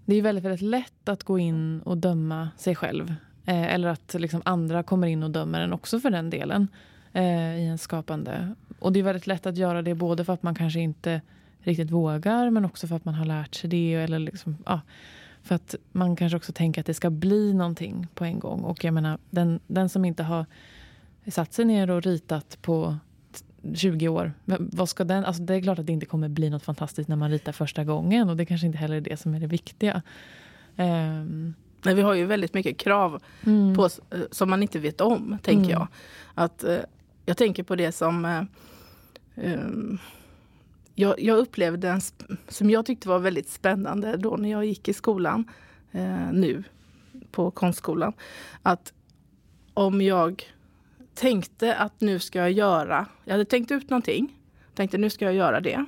[0.05, 3.13] Det är väldigt, väldigt lätt att gå in och döma sig själv.
[3.45, 6.67] Eh, eller att liksom andra kommer in och dömer en också för den delen.
[7.15, 8.55] Eh, I en skapande.
[8.79, 11.21] Och det är väldigt lätt att göra det både för att man kanske inte
[11.59, 13.93] riktigt vågar men också för att man har lärt sig det.
[13.93, 14.81] Eller liksom, ja,
[15.43, 18.59] för att man kanske också tänker att det ska bli någonting på en gång.
[18.61, 20.45] Och jag menar, den, den som inte har
[21.27, 22.97] satt sig ner och ritat på
[23.33, 24.33] t- 20 år.
[24.59, 27.15] Vad ska den, alltså det är klart att det inte kommer bli något fantastiskt när
[27.15, 28.29] man ritar första gången.
[28.29, 30.01] Och det kanske inte heller är det som är det viktiga.
[30.75, 31.53] Ehm,
[31.83, 33.89] Men vi har ju väldigt mycket krav mm, på eh,
[34.31, 35.71] som man inte vet om, tänker Mm.
[35.71, 35.87] jag.
[36.35, 36.77] Att, eh,
[37.25, 38.43] jag tänker på det som eh,
[39.35, 39.97] ehm,
[40.95, 42.01] jag, jag upplevde en,
[42.47, 45.51] som jag tyckte var väldigt spännande då när jag gick i skolan
[45.91, 46.63] eh, nu
[47.31, 48.13] på konstskolan.
[48.63, 48.93] Att
[49.73, 50.43] om jag
[51.13, 54.39] tänkte att nu ska jag göra, jag hade tänkt ut någonting,
[54.73, 55.85] tänkte nu ska jag göra det.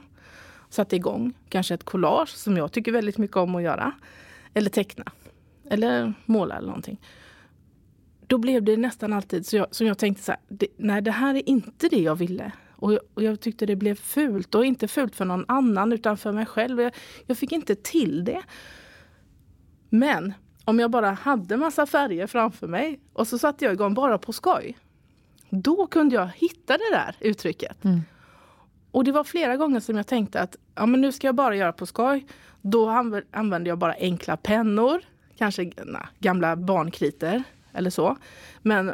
[0.70, 3.92] Satte igång kanske ett collage som jag tycker väldigt mycket om att göra.
[4.54, 5.12] Eller teckna.
[5.70, 6.98] Eller måla eller någonting.
[8.28, 11.12] Då blev det nästan alltid så jag, som jag tänkte så här, det, nej det
[11.12, 12.52] här är inte det jag ville.
[12.76, 14.56] Och jag, och jag tyckte det blev fult.
[14.56, 16.82] Och inte fult för någon annan utan för mig själv.
[16.82, 16.94] Jag,
[17.26, 18.42] jag fick inte till det.
[19.90, 20.34] Men
[20.66, 24.34] om jag bara hade massa färger framför mig och så satte jag igång bara på
[24.34, 24.78] skoj.
[25.50, 27.84] Då kunde jag hitta det där uttrycket.
[27.84, 28.02] Mm.
[28.92, 31.56] Och det var flera gånger som jag tänkte att ja, men nu ska jag bara
[31.56, 32.26] göra på skoj.
[32.62, 35.02] Då anv- använde jag bara enkla pennor,
[35.38, 37.44] kanske na, gamla barnkriter
[37.78, 38.18] eller så.
[38.62, 38.94] Men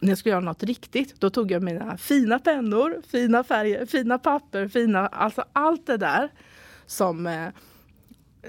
[0.00, 4.18] när jag skulle göra något riktigt, då tog jag mina fina pennor, fina färger, fina
[4.18, 6.32] papper, fina, alltså allt det där
[6.86, 7.48] som, eh,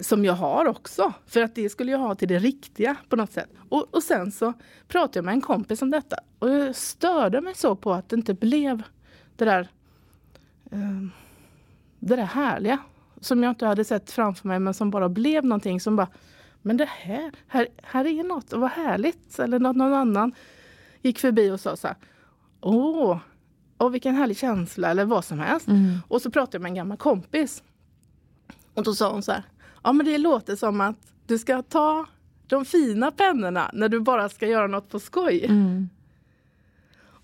[0.02, 1.14] som jag har också.
[1.28, 3.50] För att det skulle jag ha till det riktiga på något sätt.
[3.70, 4.54] Och, och sen så
[4.88, 8.16] pratade jag med en kompis om detta och jag störde mig så på att det
[8.16, 8.84] inte blev
[9.36, 9.68] det där,
[10.72, 11.08] eh,
[12.00, 12.78] det där härliga
[13.22, 16.08] som jag inte hade sett framför mig men som bara blev någonting som bara
[16.62, 19.40] men det här, här, här är något vad härligt.
[19.40, 20.32] Eller något, någon annan
[21.02, 21.98] gick förbi och sa så här.
[22.62, 23.18] Åh,
[23.78, 25.68] åh vilken härlig känsla eller vad som helst.
[25.68, 25.98] Mm.
[26.08, 27.64] Och så pratade jag med en gammal kompis.
[28.74, 29.44] Och då sa hon så här.
[29.84, 30.96] Ja men det låter som att
[31.26, 32.06] du ska ta
[32.48, 35.46] de fina pennorna när du bara ska göra något på skoj.
[35.46, 35.90] Mm.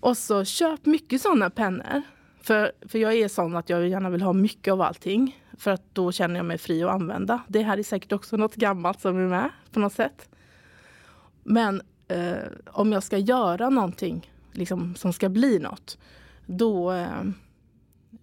[0.00, 2.02] Och så köp mycket sådana pennor.
[2.42, 5.43] För, för jag är sån att jag gärna vill ha mycket av allting.
[5.58, 7.42] För att då känner jag mig fri att använda.
[7.48, 10.28] Det här är säkert också något gammalt som är med på något sätt.
[11.42, 12.34] Men eh,
[12.66, 15.98] om jag ska göra någonting liksom, som ska bli något.
[16.46, 17.20] Då, eh,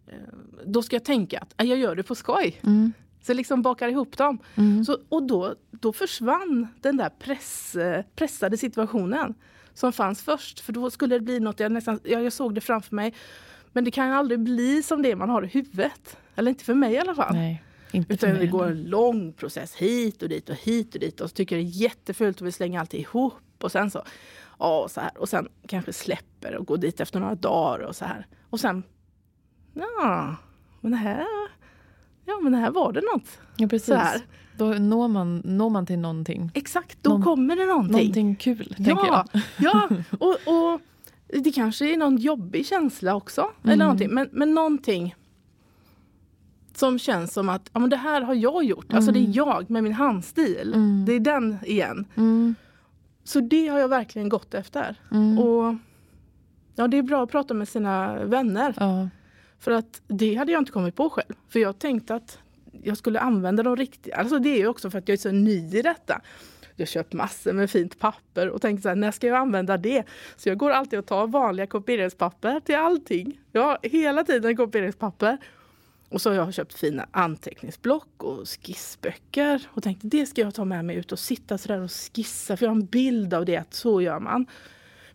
[0.08, 0.34] eh,
[0.66, 2.60] då ska jag tänka att eh, jag gör det på skoj.
[2.64, 2.94] Mm.
[3.22, 4.40] Så liksom bakar ihop dem.
[4.56, 4.86] Mm.
[4.86, 9.34] Så, och då, då försvann den där press, eh, pressade situationen
[9.74, 10.60] som fanns först.
[10.60, 13.14] För då skulle det bli något, jag, nästan, jag, jag såg det framför mig.
[13.74, 16.18] Men det kan aldrig bli som det man har i huvudet.
[16.36, 17.34] Eller inte för mig i alla fall.
[17.36, 21.22] Nej, inte Utan det går en lång process hit och dit och hit och dit.
[21.22, 23.34] Och så tycker jag det är jättefult och vill slänga allt ihop.
[23.64, 24.04] Och sen så,
[24.60, 25.18] ja så här.
[25.18, 28.28] Och sen kanske släpper och går dit efter några dagar och så här.
[28.50, 28.84] Och sen,
[29.74, 30.36] ja,
[30.82, 31.26] men det här,
[32.26, 33.40] ja men det här var det något.
[33.58, 33.88] Ja, precis.
[33.88, 34.22] Så här.
[34.58, 36.52] Då når man, når man till någonting.
[36.54, 37.92] Exakt, då Någon- kommer det någonting.
[37.98, 39.42] Någonting kul, tänker Ja, jag.
[39.58, 39.90] ja.
[40.20, 40.38] Och,
[40.74, 40.82] och
[41.44, 43.42] det kanske är någon jobbig känsla också.
[43.42, 43.74] Mm.
[43.74, 44.10] Eller någonting.
[44.14, 45.16] Men, men någonting
[46.78, 48.94] som känns som att ja, men det här har jag gjort.
[48.94, 50.74] Alltså det är jag med min handstil.
[50.74, 51.06] Mm.
[51.06, 52.06] Det är den igen.
[52.16, 52.56] Mm.
[53.24, 54.96] Så det har jag verkligen gått efter.
[55.12, 55.40] Mm.
[55.40, 55.76] Och
[56.76, 58.74] ja, Det är bra att prata med sina vänner.
[58.80, 59.10] Ja.
[59.60, 61.34] För att det hade jag inte kommit på själv.
[61.50, 62.40] För jag tänkte att
[62.84, 64.16] jag skulle använda de riktiga.
[64.16, 66.22] Alltså det är ju också för att jag är så ny i detta.
[66.76, 69.78] Jag har köpt massor med fint papper och tänkte så här, när ska jag använda
[69.78, 70.04] det?
[70.38, 73.40] Så jag går alltid och tar vanliga kopieringspapper till allting.
[73.52, 75.38] Jag har hela tiden kopieringspapper.
[76.12, 80.66] Och så har jag köpt fina anteckningsblock och skissböcker och tänkte det ska jag ta
[80.66, 83.58] med mig ut och sitta sådär och skissa för jag har en bild av det
[83.58, 84.46] att så gör man.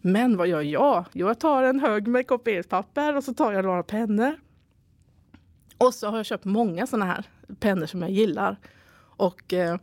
[0.01, 1.05] Men vad gör jag?
[1.13, 4.37] Jag tar en hög med kopieringspapper och så tar jag några pennor.
[5.79, 7.25] Och så har jag köpt många sådana här
[7.61, 8.57] pennor som jag gillar.
[9.17, 9.79] Och eh,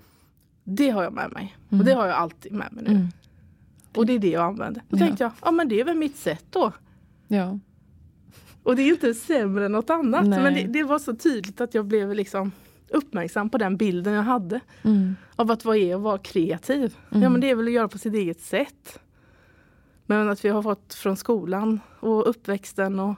[0.63, 1.57] det har jag med mig.
[1.69, 2.91] Och det har jag alltid med mig nu.
[2.91, 3.07] Mm.
[3.95, 4.81] Och det är det jag använder.
[4.89, 5.05] Då Ja.
[5.05, 6.71] tänkte jag, ja men det är väl mitt sätt då.
[7.27, 7.59] ja.
[8.63, 10.25] Och det är inte sämre än något annat.
[10.27, 10.43] Nej.
[10.43, 12.51] Men det, det var så tydligt att jag blev liksom
[12.89, 14.59] uppmärksam på den bilden jag hade.
[14.83, 15.15] Mm.
[15.35, 16.95] Av att vad är att vara kreativ?
[17.11, 17.23] Mm.
[17.23, 18.99] Ja men det är väl att göra på sitt eget sätt.
[20.05, 23.15] Men att vi har fått från skolan och uppväxten och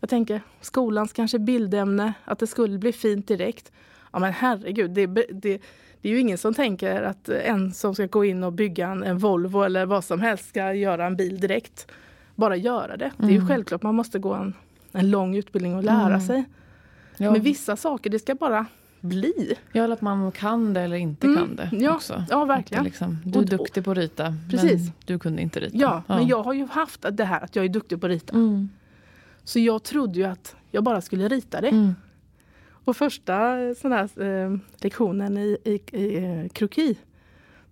[0.00, 3.72] jag tänker skolans kanske bildämne, att det skulle bli fint direkt.
[4.12, 8.06] Ja men herregud, det, det, det är ju ingen som tänker att en som ska
[8.06, 11.40] gå in och bygga en, en Volvo eller vad som helst ska göra en bil
[11.40, 11.86] direkt.
[12.34, 13.12] Bara göra det.
[13.16, 13.48] Det är ju Mm.
[13.48, 14.54] självklart man måste gå en,
[14.98, 16.20] en lång utbildning och lära Mm.
[16.20, 16.44] sig.
[17.16, 17.30] Ja.
[17.32, 18.66] Men vissa saker, det ska bara
[19.00, 19.54] bli.
[19.72, 22.24] ja, eller att man kan det eller inte Mm, kan det ja, också.
[22.30, 22.84] ja, Att verkligen.
[22.84, 24.82] Liksom, du är Och- duktig på att rita, Precis.
[24.84, 25.76] men du kunde inte rita.
[25.78, 28.34] Ja, men jag har ju haft det här att jag är duktig på att rita.
[28.34, 28.68] Mm.
[29.44, 31.68] Så jag trodde ju att jag bara skulle rita det.
[31.68, 31.94] Mm.
[32.84, 36.96] Och första eh, sån här, eh, lektionen i, i, i eh, kroki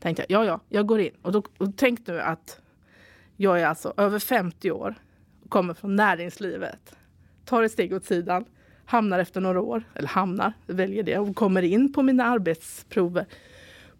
[0.00, 1.10] tänkte jag, ja ja, jag går in.
[1.22, 2.60] Och, då, och tänk nu att
[3.36, 4.94] jag är alltså över 50 år,
[5.44, 6.95] och kommer från näringslivet,
[7.46, 8.44] tar ett steg åt sidan,
[8.84, 13.26] hamnar efter några år, eller hamnar, väljer det, och kommer in på mina arbetsprover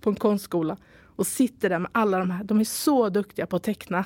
[0.00, 0.76] på en konstskola
[1.16, 4.04] och sitter där med alla de här, de är så duktiga på att teckna.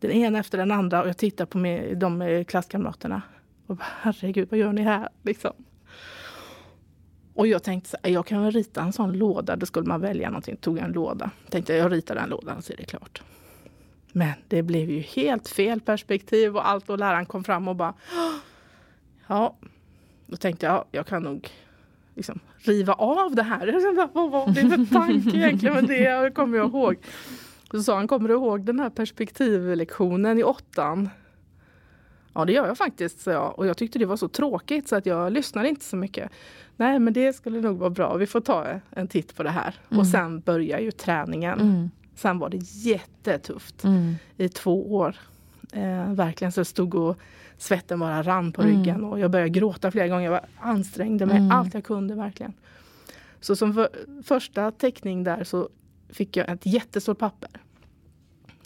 [0.00, 1.58] Den ena efter den andra och jag tittar på
[1.96, 3.22] de eh, klasskamraterna.
[3.66, 5.08] Och bara, herregud, vad gör ni här?
[5.22, 5.52] Liksom.
[7.34, 9.56] Och jag tänkte så här, jag kan väl rita en sån låda.
[9.56, 10.56] Då skulle man välja någonting.
[10.56, 11.30] Tog jag en låda.
[11.50, 13.22] Tänkte jag ritar den lådan så är det klart.
[14.12, 17.94] Men det blev ju helt fel perspektiv och allt och läraren kom fram och bara
[19.26, 19.56] Ja,
[20.26, 21.48] då tänkte jag jag kan nog
[22.14, 23.66] liksom riva av det här.
[23.72, 25.74] Tänkte, Vad var det för tanke egentligen?
[25.74, 26.96] Men det kommer jag ihåg.
[27.70, 31.08] Så sa han, kommer du ihåg den här perspektivlektionen i åttan?
[32.34, 33.58] Ja det gör jag faktiskt, sa jag.
[33.58, 36.30] Och jag tyckte det var så tråkigt så att jag lyssnade inte så mycket.
[36.76, 39.74] Nej men det skulle nog vara bra, vi får ta en titt på det här.
[39.90, 40.00] Mm.
[40.00, 41.60] Och sen börjar ju träningen.
[41.60, 41.90] Mm.
[42.14, 44.14] Sen var det jättetufft Mm.
[44.36, 45.16] i två år.
[45.76, 47.18] Eh, verkligen så jag stod och
[47.58, 48.76] svetten bara rann på Mm.
[48.76, 50.24] ryggen och jag började gråta flera gånger.
[50.24, 51.50] Jag var, ansträngde mig Mm.
[51.50, 52.52] allt jag kunde verkligen.
[53.40, 53.88] Så som för,
[54.22, 55.68] första teckning där så
[56.08, 57.50] fick jag ett jättestort papper.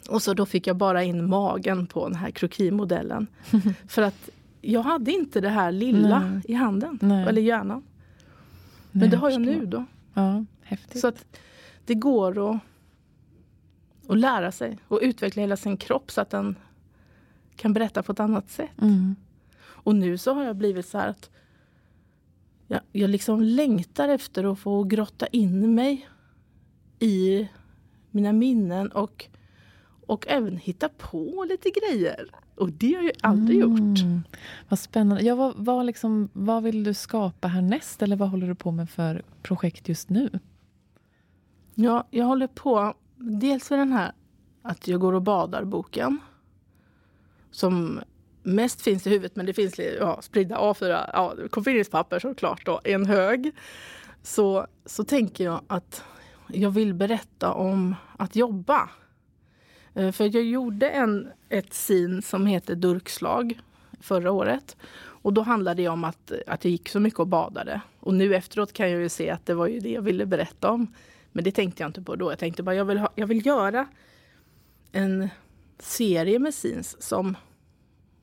[0.09, 3.27] Och så då fick jag bara in magen på den här krokimodellen.
[3.87, 4.29] För att
[4.61, 6.41] jag hade inte det här lilla Nej.
[6.47, 7.27] i handen, Nej.
[7.27, 7.83] eller hjärnan.
[8.91, 9.59] Men Nej, det har jag förstår.
[9.59, 9.85] nu då.
[10.13, 11.01] Ja, häftigt.
[11.01, 11.25] Så att
[11.85, 12.59] det går att,
[14.07, 16.55] att lära sig och utveckla hela sin kropp så att den
[17.61, 18.81] kan berätta på ett annat sätt.
[18.81, 19.15] Mm.
[19.59, 21.29] Och nu så har jag blivit så här att
[22.67, 26.09] jag, jag liksom längtar efter att få grotta in mig
[26.99, 27.47] i
[28.11, 29.25] mina minnen och,
[30.07, 32.29] och även hitta på lite grejer.
[32.55, 34.01] Och det har jag aldrig gjort.
[34.01, 34.21] Mm.
[34.69, 35.23] Vad spännande.
[35.23, 38.01] Ja, vad, vad, liksom, vad vill du skapa härnäst?
[38.01, 40.39] Eller vad håller du på med för projekt just nu?
[41.75, 44.11] Ja, jag håller på dels med den här
[44.61, 46.19] att jag går och badar-boken.
[47.51, 48.01] Som
[48.43, 52.93] mest finns i huvudet, men det finns ja, spridda A4, ja, konfirmeringspapper såklart då, i
[52.93, 53.51] en hög.
[54.23, 56.03] Så, så tänker jag att
[56.47, 58.89] jag vill berätta om att jobba.
[59.93, 63.59] Eh, för jag gjorde en, ett sin som heter Durkslag
[63.99, 64.77] förra året.
[65.23, 67.81] Och då handlade det om att, att jag gick så mycket och badade.
[67.99, 70.71] Och nu efteråt kan jag ju se att det var ju det jag ville berätta
[70.71, 70.93] om.
[71.31, 72.31] Men det tänkte jag inte på då.
[72.31, 73.87] Jag tänkte bara jag vill, ha, jag vill göra
[74.91, 75.29] en
[75.81, 77.37] serie med scenes som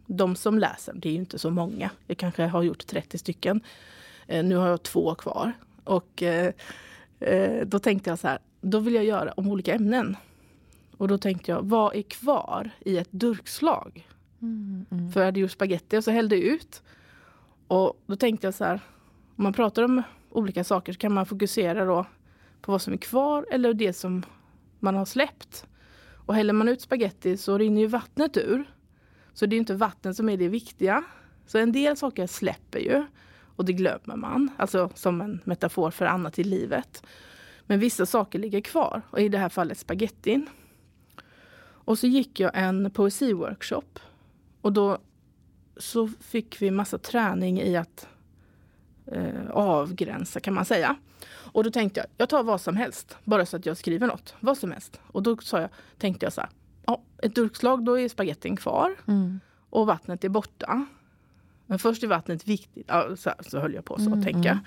[0.06, 1.90] de som läser, det är ju inte så många.
[2.06, 3.60] Jag kanske har gjort 30 stycken.
[4.26, 5.52] Eh, nu har jag två kvar.
[5.84, 6.52] Och eh,
[7.20, 10.16] eh, då tänkte jag så här, då vill jag göra om olika ämnen.
[10.96, 14.08] Och då tänkte jag, vad är kvar i ett durkslag?
[14.42, 15.12] Mm, mm.
[15.12, 16.82] För jag hade gjort spaghetti och så hällde jag ut.
[17.66, 18.80] Och då tänkte jag så här,
[19.36, 22.06] om man pratar om olika saker så kan man fokusera då
[22.60, 24.22] på vad som är kvar eller det som
[24.78, 25.66] man har släppt.
[26.28, 28.64] Och häller man ut spaghetti så rinner ju vattnet ur.
[29.32, 31.04] Så det är inte vattnet som är det viktiga.
[31.46, 33.04] Så en del saker släpper ju
[33.56, 34.50] och det glömmer man.
[34.56, 37.02] Alltså som en metafor för annat i livet.
[37.66, 40.46] Men vissa saker ligger kvar och i det här fallet spagettin.
[41.60, 43.98] Och så gick jag en poesiworkshop
[44.60, 44.98] och då
[45.76, 48.08] så fick vi massa träning i att
[49.12, 50.96] eh, avgränsa kan man säga.
[51.52, 54.34] Och då tänkte jag, jag tar vad som helst, bara så att jag skriver något.
[54.40, 55.00] Vad som helst.
[55.06, 56.50] Och då sa jag, tänkte jag så här,
[56.86, 59.40] ja, ett durkslag, då är spagettin kvar Mm.
[59.70, 60.86] och vattnet är borta.
[61.66, 62.84] Men först är vattnet viktigt.
[62.88, 64.60] Ja, så, så höll jag på så, Mm, tänka.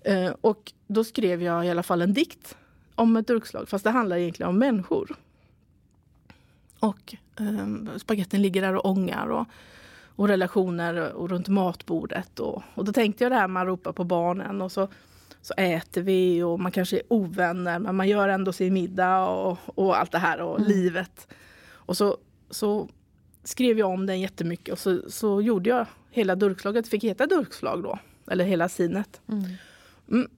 [0.00, 2.56] Eh, och då skrev jag i alla fall en dikt
[2.94, 5.16] om ett durkslag, fast det handlar egentligen om människor.
[6.78, 9.46] Och eh, spagettin ligger där och ångar och,
[10.16, 12.40] och relationer och runt matbordet.
[12.40, 14.88] Och, och då tänkte jag det här man ropar på barnen och så,
[15.42, 19.58] så äter vi och man kanske är ovänner men man gör ändå sin middag och,
[19.64, 20.68] och allt det här och Mm.
[20.68, 21.28] livet.
[21.70, 22.16] Och så,
[22.50, 22.88] så
[23.44, 27.82] skrev jag om den jättemycket och så, så gjorde jag hela durkslaget, fick heta durkslag
[27.82, 27.98] då.
[28.30, 29.20] Eller hela sinet.
[29.28, 30.28] Mm.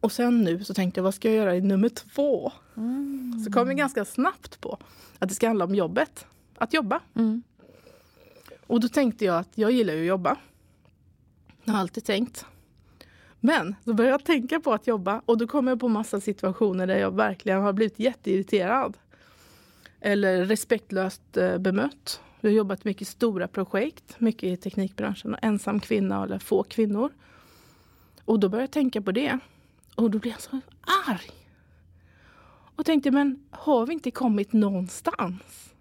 [0.00, 2.52] Och sen nu så tänkte jag, vad ska jag göra i nummer två?
[2.76, 3.40] Mm.
[3.44, 4.78] Så kom jag ganska snabbt på
[5.18, 6.26] att det ska handla om jobbet.
[6.58, 7.00] Att jobba.
[8.68, 10.36] Och då tänkte jag att jag gillar ju att jobba.
[11.64, 12.46] Jag har alltid tänkt.
[13.40, 16.86] Men då började jag tänka på att jobba och då kom jag på massa situationer
[16.86, 18.98] där jag verkligen har blivit jätteirriterad.
[20.00, 22.20] Eller respektlöst eh, bemött.
[22.40, 25.34] Jag har jobbat mycket i stora projekt, mycket i teknikbranschen.
[25.34, 27.12] Och ensam kvinna eller få kvinnor.
[28.24, 29.38] Och då började jag tänka på det.
[29.94, 30.60] Och då blev jag så
[31.06, 31.30] arg.
[32.76, 35.74] Och tänkte, men har vi inte kommit någonstans?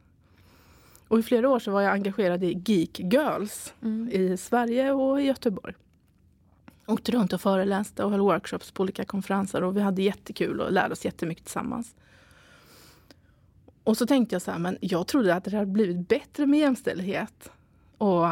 [1.08, 4.10] Och i flera år så var jag engagerad i Geek Girls Mm.
[4.12, 5.74] i Sverige och i Göteborg.
[6.86, 10.72] Åkte runt och föreläste och höll workshops på olika konferenser och vi hade jättekul och
[10.72, 11.96] lärde oss jättemycket tillsammans.
[13.84, 16.60] Och så tänkte jag så här, men jag trodde att det hade blivit bättre med
[16.60, 17.52] jämställdhet.
[17.98, 18.28] Och,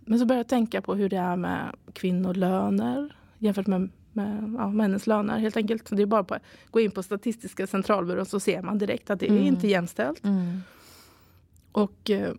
[0.00, 4.68] men så började jag tänka på hur det är med kvinnolöner jämfört med, med ja,
[4.70, 5.90] männens löner helt enkelt.
[5.96, 9.26] Det är bara att gå in på Statistiska centralbyrån så ser man direkt att det
[9.26, 9.44] är Mm.
[9.46, 10.24] inte jämställt.
[10.24, 10.60] Mm.
[11.74, 12.34] Och eh,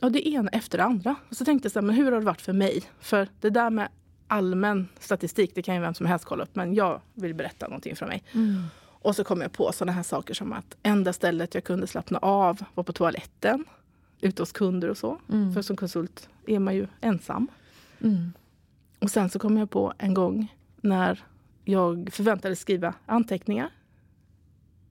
[0.00, 1.16] ja, det ena efter det andra.
[1.28, 2.82] Och så tänkte jag så här, men hur har det varit för mig?
[3.00, 3.88] För det där med
[4.28, 7.96] allmän statistik, det kan ju vem som helst kolla upp, men jag vill berätta någonting
[7.96, 8.22] från mig.
[8.32, 8.62] Mm.
[8.78, 12.18] Och så kom jag på sådana här saker som att enda stället jag kunde slappna
[12.18, 13.64] av var på toaletten,
[14.20, 15.18] ute hos kunder och så.
[15.32, 15.54] Mm.
[15.54, 17.48] För som konsult är man ju ensam.
[18.00, 18.32] Mm.
[18.98, 21.24] Och sen så kom jag på en gång när
[21.64, 23.70] jag förväntades skriva anteckningar.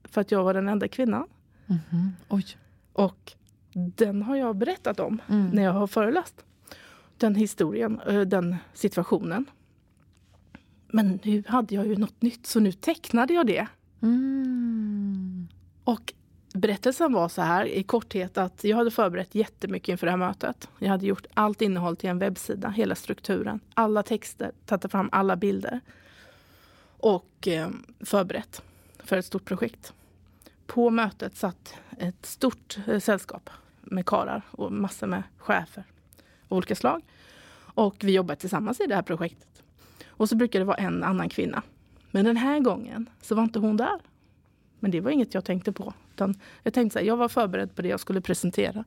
[0.04, 1.28] För att jag var den enda kvinnan.
[1.66, 2.12] Mhm.
[2.28, 2.46] Oj.
[2.92, 3.32] Och
[3.78, 5.46] den har jag berättat om Mm.
[5.48, 6.44] när jag har föreläst.
[7.16, 9.44] Den historien, eh, den situationen.
[10.88, 13.66] Men nu hade jag ju något nytt så nu tecknade jag det.
[14.02, 15.48] Mm.
[15.84, 16.12] Och
[16.54, 20.68] berättelsen var så här i korthet att jag hade förberett jättemycket inför det här mötet.
[20.78, 25.36] Jag hade gjort allt innehåll till en webbsida, hela strukturen, alla texter, tagit fram alla
[25.36, 25.80] bilder.
[26.98, 27.68] Och eh,
[28.00, 28.62] förberett
[28.98, 29.92] för ett stort projekt.
[30.66, 33.50] På mötet satt ett stort eh, sällskap
[33.86, 35.84] med karar och massor med chefer
[36.48, 37.02] av olika slag.
[37.56, 39.62] Och vi jobbar tillsammans i det här projektet.
[40.08, 41.62] Och så brukar det vara en annan kvinna.
[42.10, 44.00] Men den här gången så var inte hon där.
[44.80, 45.94] Men det var inget jag tänkte på.
[46.14, 48.84] Utan jag tänkte så här, jag var förberedd på det jag skulle presentera.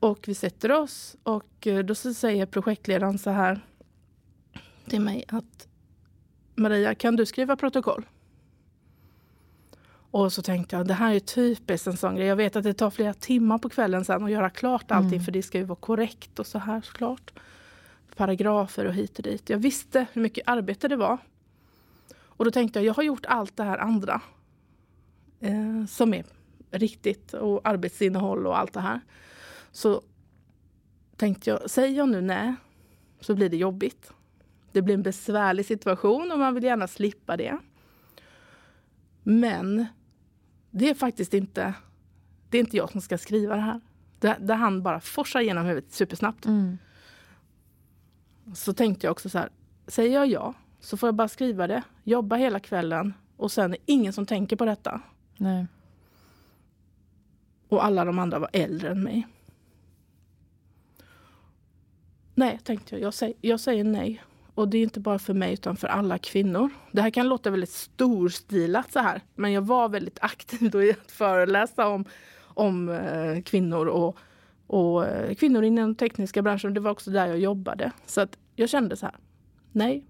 [0.00, 3.60] Och vi sätter oss och eh, då så säger projektledaren så här
[4.88, 5.68] till mig att
[6.54, 8.06] Maria, kan du skriva protokoll?
[10.10, 12.26] Och så tänkte jag, det här är typiskt en sån grej.
[12.26, 15.24] Jag vet att det tar flera timmar på kvällen sen att göra klart allting mm.
[15.24, 17.32] för det ska ju vara korrekt och så här såklart.
[18.16, 19.50] Paragrafer och hit och dit.
[19.50, 21.18] Jag visste hur mycket arbete det var.
[22.18, 24.20] Och då tänkte jag, jag har gjort allt det här andra.
[25.40, 26.24] Eh, som är
[26.70, 29.00] riktigt och arbetsinnehåll och allt det här.
[29.72, 30.02] Så
[31.16, 32.54] tänkte jag, säger jag nu nej
[33.20, 34.12] så blir det jobbigt.
[34.72, 37.58] Det blir en besvärlig situation och man vill gärna slippa det.
[39.22, 39.86] Men
[40.70, 41.74] det är faktiskt inte,
[42.48, 43.80] det är inte jag som ska skriva det här.
[44.18, 46.46] Det, det han bara forsar genom huvudet supersnabbt.
[46.46, 46.78] Mm.
[48.54, 49.48] Så tänkte jag också så här,
[49.86, 53.68] säger jag ja så får jag bara skriva det, jobba hela kvällen och sen är
[53.68, 55.00] det ingen som tänker på detta.
[55.36, 55.66] Nej.
[57.68, 59.26] Och alla de andra var äldre än mig.
[62.34, 63.02] Nej, tänkte jag.
[63.02, 64.22] Jag säger, jag säger nej.
[64.60, 66.70] Och det är inte bara för mig utan för alla kvinnor.
[66.92, 69.20] Det här kan låta väldigt storstilat så här.
[69.34, 72.04] Men jag var väldigt aktiv då i att föreläsa om,
[72.40, 74.16] om eh, kvinnor och,
[74.66, 76.74] och eh, kvinnor inom tekniska branschen.
[76.74, 77.92] Det var också där jag jobbade.
[78.06, 79.14] Så att jag kände så här.
[79.72, 80.04] Nej.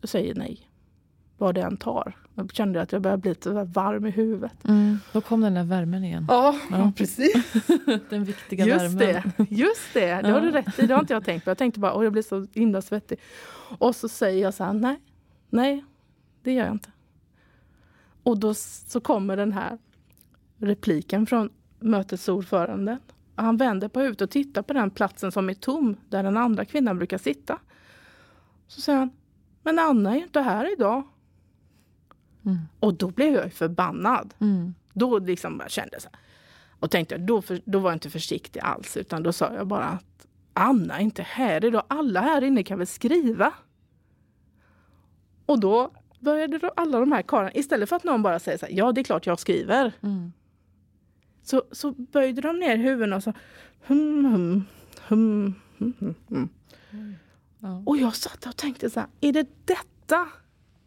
[0.00, 0.70] Jag säger nej
[1.38, 2.16] vad det än tar.
[2.38, 4.64] Jag kände att jag började bli lite varm i huvudet.
[4.68, 6.26] Mm, då kom den där värmen igen.
[6.28, 6.92] Ja, ja.
[6.96, 7.52] precis.
[8.10, 9.32] den viktiga just värmen.
[9.36, 10.86] Det, just det, det har du rätt i.
[10.86, 11.50] Det har inte jag tänkt på.
[11.50, 13.18] Jag tänkte bara, att jag blir så himla svettig.
[13.78, 15.00] Och så säger jag så här, nej,
[15.50, 15.84] nej,
[16.42, 16.90] det gör jag inte.
[18.22, 19.78] Och då så kommer den här
[20.58, 22.98] repliken från mötets ordförande.
[23.34, 26.64] Han vänder på huvudet och tittar på den platsen som är tom, där den andra
[26.64, 27.58] kvinnan brukar sitta.
[28.66, 29.10] Så säger han,
[29.62, 31.02] men Anna är inte här idag.
[32.48, 32.58] Mm.
[32.80, 34.34] Och då blev jag förbannad.
[34.38, 34.74] Mm.
[34.92, 36.20] Då liksom jag kände så här.
[36.80, 38.96] Och tänkte, då, för, då var jag inte försiktig alls.
[38.96, 41.82] Utan då sa jag bara att Anna är inte här idag.
[41.88, 43.52] Alla här inne kan väl skriva?
[45.46, 45.90] Och då
[46.20, 48.92] började då alla de här karlarna, istället för att någon bara säger så här, ja
[48.92, 49.92] det är klart jag skriver.
[50.02, 50.32] Mm.
[51.42, 53.32] Så, så böjde de ner huvuden och sa
[53.86, 54.64] hum, hum,
[55.08, 56.14] hum, hum, hum.
[56.28, 56.48] hum.
[56.90, 57.14] Mm.
[57.58, 57.82] Ja.
[57.86, 60.28] Och jag satt och tänkte så här, är det detta?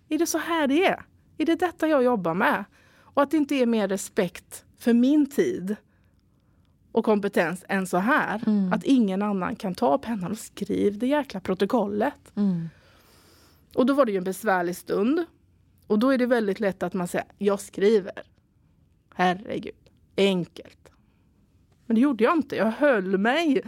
[0.09, 1.03] Är det så här det är?
[1.41, 2.63] Är det detta jag jobbar med?
[2.97, 5.75] Och att det inte är mer respekt för min tid
[6.91, 8.43] och kompetens än så här.
[8.47, 8.73] Mm.
[8.73, 12.35] Att ingen annan kan ta pennan och skriva det jäkla protokollet.
[12.35, 12.69] Mm.
[13.75, 15.25] Och då var det ju en besvärlig stund.
[15.87, 18.23] Och då är det väldigt lätt att man säger, jag skriver.
[19.15, 19.75] Herregud,
[20.17, 20.91] enkelt.
[21.85, 23.61] Men det gjorde jag inte, jag höll mig.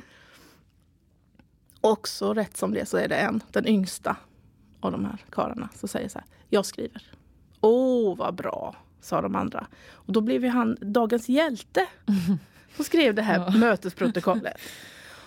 [1.81, 4.15] Också rätt som det så är det en, den yngsta
[4.79, 7.13] av de här karlarna, som säger så här, jag skriver.
[7.65, 9.67] Åh, vad bra, sa de andra.
[9.91, 11.87] Och då blev ju han dagens hjälte.
[12.75, 13.57] Som skrev det här ja.
[13.57, 14.57] mötesprotokollet.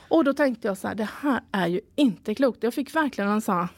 [0.09, 2.62] Och då tänkte jag så här, det här är ju inte klokt.
[2.62, 3.68] Jag fick verkligen en sån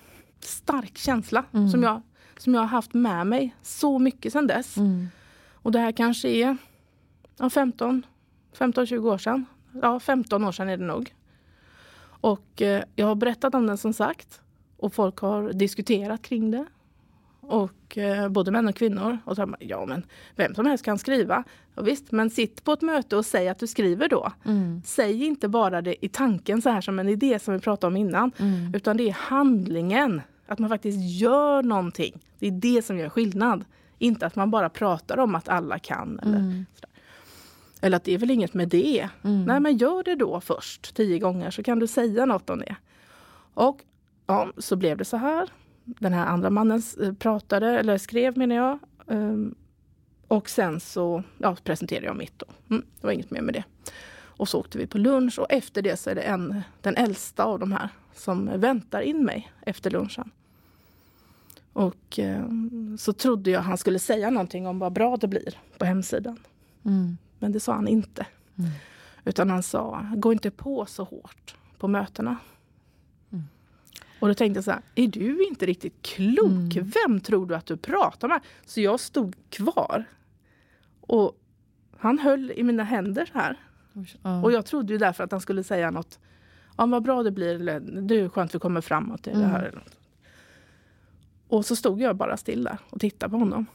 [0.40, 1.68] stark känsla mm.
[1.68, 2.02] som, jag,
[2.38, 4.76] som jag har haft med mig så mycket sedan dess.
[4.76, 5.08] Mm.
[5.54, 6.56] Och det här kanske är
[7.36, 8.06] ja, 15,
[8.58, 9.44] 15-20 år sedan.
[9.82, 11.14] Ja, 15 år sedan är det nog.
[12.20, 14.40] Och eh, jag har berättat om den som sagt.
[14.76, 16.66] Och folk har diskuterat kring det.
[17.48, 19.18] Och eh, både män och kvinnor.
[19.24, 20.02] Och så man, ja men
[20.36, 21.44] vem som helst kan skriva.
[21.74, 24.32] Ja, visst, men sitt på ett möte och säg att du skriver då.
[24.44, 24.82] Mm.
[24.84, 27.96] Säg inte bara det i tanken så här som en idé som vi pratade om
[27.96, 28.32] innan.
[28.38, 28.74] Mm.
[28.74, 30.22] Utan det är handlingen.
[30.46, 32.20] Att man faktiskt gör någonting.
[32.38, 33.64] Det är det som gör skillnad.
[33.98, 36.18] Inte att man bara pratar om att alla kan.
[36.18, 36.66] Eller, mm.
[37.80, 39.08] eller att det är väl inget med det.
[39.24, 39.44] Mm.
[39.44, 42.76] Nej men gör det då först tio gånger så kan du säga något om det.
[43.54, 43.80] Och
[44.26, 45.48] ja, så blev det så här
[45.98, 48.78] den här andra mannen eh, pratade, eller skrev menar jag.
[49.06, 49.54] Um,
[50.28, 52.38] och sen så ja, presenterade jag mitt.
[52.38, 52.46] Då.
[52.70, 53.64] Mm, det var inget mer med det.
[54.38, 57.44] Och så åkte vi på lunch och efter det så är det en, den äldsta
[57.44, 60.30] av de här som väntar in mig efter lunchen.
[61.72, 62.44] Och eh,
[62.98, 66.38] så trodde jag han skulle säga någonting om vad bra det blir på hemsidan.
[66.84, 67.16] Mm.
[67.38, 68.26] Men det sa han inte.
[68.58, 68.70] Mm.
[69.24, 72.36] Utan han sa, gå inte på så hårt på mötena.
[74.20, 76.76] Och då tänkte jag så här, är du inte riktigt klok?
[76.76, 76.92] Mm.
[77.06, 78.40] Vem tror du att du pratar med?
[78.66, 80.04] Så jag stod kvar.
[81.00, 81.38] Och
[81.98, 83.58] han höll i mina händer här.
[84.24, 84.44] Uh.
[84.44, 86.18] Och jag trodde ju därför att han skulle säga något.
[86.76, 87.54] Ja, vad bra det blir.
[87.54, 89.42] Eller, det är skönt vi kommer framåt i mm.
[89.42, 89.82] det här.
[91.48, 93.66] Och så stod jag bara still där och tittade på honom.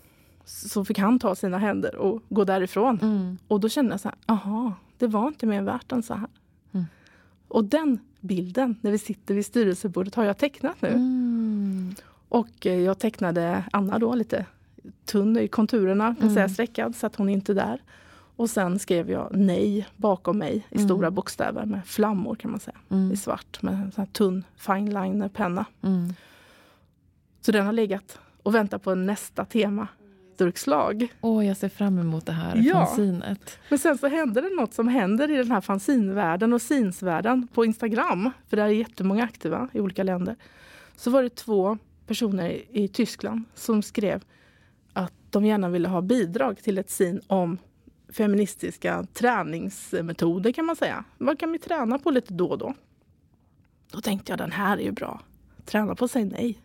[0.46, 3.00] så fick han ta sina händer och gå därifrån.
[3.02, 3.38] Mm.
[3.48, 6.30] Och då kände jag så här, aha, det var inte mer värt än så här.
[6.72, 6.86] Mm.
[7.48, 10.88] Och den bilden, när vi sitter vid styrelsebordet, har jag tecknat nu.
[10.90, 11.96] Mm.
[12.30, 14.46] Och eh, jag tecknade Anna då lite
[15.06, 16.34] tunn i konturerna, kan Mm.
[16.34, 17.82] säga sträckad, så att hon inte är där.
[18.36, 20.88] Och sen skrev jag nej bakom mig i Mm.
[20.88, 22.78] stora bokstäver med flammor kan man säga.
[22.90, 23.12] Mm.
[23.12, 25.66] I svart med en sån tunn fine penna.
[25.82, 26.14] Mm.
[27.42, 29.88] Så den har legat och väntat på nästa tema,
[30.38, 31.08] durkslag.
[31.22, 32.86] Åh, jag ser fram emot det här Ja.
[32.86, 33.60] fanzinet.
[33.70, 37.66] Men sen så händer det något som händer i den här fanzinvärlden och sinsvärlden på
[37.66, 38.32] Instagram.
[38.48, 40.36] För där är jättemånga aktiva i olika länder.
[40.96, 41.78] Så var det två
[42.08, 44.24] personer i, i Tyskland som skrev
[44.94, 47.58] att de gärna ville ha bidrag till ett sin om
[48.10, 51.04] feministiska träningsmetoder kan man säga.
[51.18, 52.74] Vad kan vi träna på lite då och då?
[53.92, 55.22] Då tänkte jag den här är ju bra.
[55.66, 56.58] Träna på att säga nej.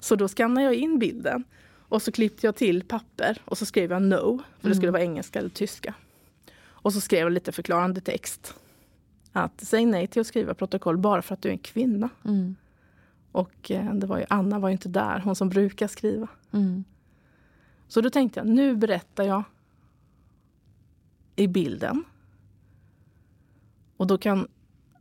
[0.00, 1.44] Så då skannade jag in bilden
[1.90, 4.92] och så klippte jag till papper och så skrev jag no, för det skulle Mm.
[4.92, 5.94] vara engelska eller tyska.
[6.60, 8.54] Och så skrev jag lite förklarande text.
[9.32, 12.08] Att säg nej till att skriva protokoll bara för att du är en kvinna.
[12.24, 12.56] Mm.
[13.32, 16.28] Och eh, det var ju, Anna var ju inte där, hon som brukar skriva.
[16.52, 16.84] Mm.
[17.88, 19.42] Så då tänkte jag, nu berättar jag
[21.36, 22.04] i bilden.
[23.96, 24.48] Och då kan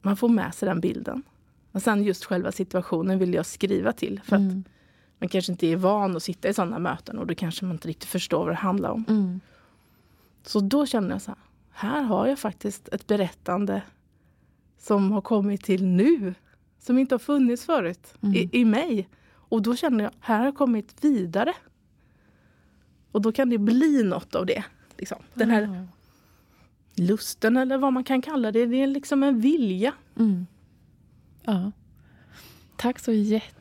[0.02, 1.24] man få med sig den bilden.
[1.72, 4.22] Och sen just själva situationen vill jag skriva till.
[4.24, 4.64] För att Mm.
[5.20, 7.88] Man kanske inte är van att sitta i sådana möten och då kanske man inte
[7.88, 9.06] riktigt förstår vad det handlar om.
[9.10, 9.40] Mm.
[10.44, 11.40] Så då kände jag så här,
[11.72, 13.82] här har jag faktiskt ett berättande
[14.78, 16.34] som har kommit till nu.
[16.80, 18.36] Som inte har funnits förut Mm.
[18.36, 19.10] i, i mig.
[19.32, 21.54] Och då kände jag, här har jag kommit vidare.
[23.12, 24.64] Och då kan det bli något av det.
[24.98, 25.18] Liksom.
[25.34, 25.88] Den här
[26.96, 29.94] lusten eller vad man kan kalla det, det är liksom en vilja.
[30.18, 30.48] Mm.
[31.44, 31.72] Ja.
[32.78, 33.59] Tack så jättemycket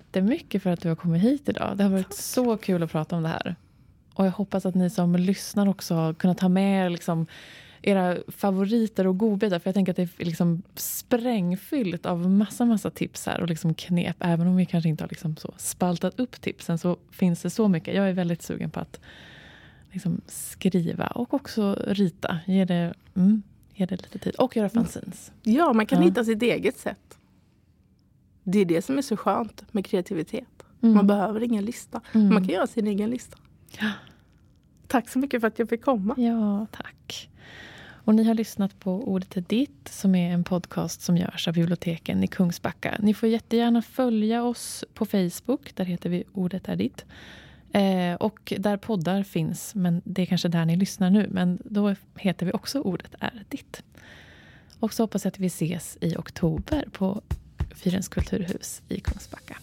[0.61, 1.77] för att du har kommit hit idag.
[1.77, 3.57] Det har varit så kul att prata om det här.
[4.15, 7.27] Och jag hoppas att ni som lyssnar också har kunnat ta med er liksom
[7.83, 9.59] era favoriter och godbitar.
[9.59, 13.75] För jag tänker att det är liksom sprängfyllt av massa, massa tips här och liksom
[13.75, 14.17] knep.
[14.21, 17.69] Även om vi kanske inte har liksom så spaltat upp tipsen så finns det så
[17.69, 17.95] mycket.
[17.95, 19.01] Jag är väldigt sugen på att
[19.93, 22.39] liksom skriva och också rita.
[22.47, 23.43] Ge det, mm,
[23.75, 24.35] ge det lite tid.
[24.35, 25.33] Och göra fanzines.
[25.43, 26.09] Ja, man kan Ja.
[26.09, 27.18] hitta sitt eget sätt.
[28.51, 30.65] Det är det som är så skönt med kreativitet.
[30.83, 30.95] Mm.
[30.95, 32.01] Man behöver ingen lista.
[32.13, 32.35] Mm.
[32.35, 33.39] Man kan göra sin egen lista.
[33.81, 33.93] Ja.
[34.87, 36.15] Tack så mycket för att jag fick komma.
[36.19, 37.31] Ja, tack.
[38.05, 41.55] Och ni har lyssnat på Ordet är ditt som är en podcast som görs av
[41.55, 42.97] biblioteken i Kungsbacka.
[42.99, 45.75] Ni får jättegärna följa oss på Facebook.
[45.75, 47.05] Där heter vi Ordet är ditt.
[47.73, 51.29] Eh, och där poddar finns, men det är kanske där ni lyssnar nu.
[51.31, 53.83] Men då heter vi också Ordet är ditt.
[54.81, 57.23] Och så hoppas jag att vi ses i oktober på
[57.79, 59.55] Fyrens kulturhus i Kungsbacka.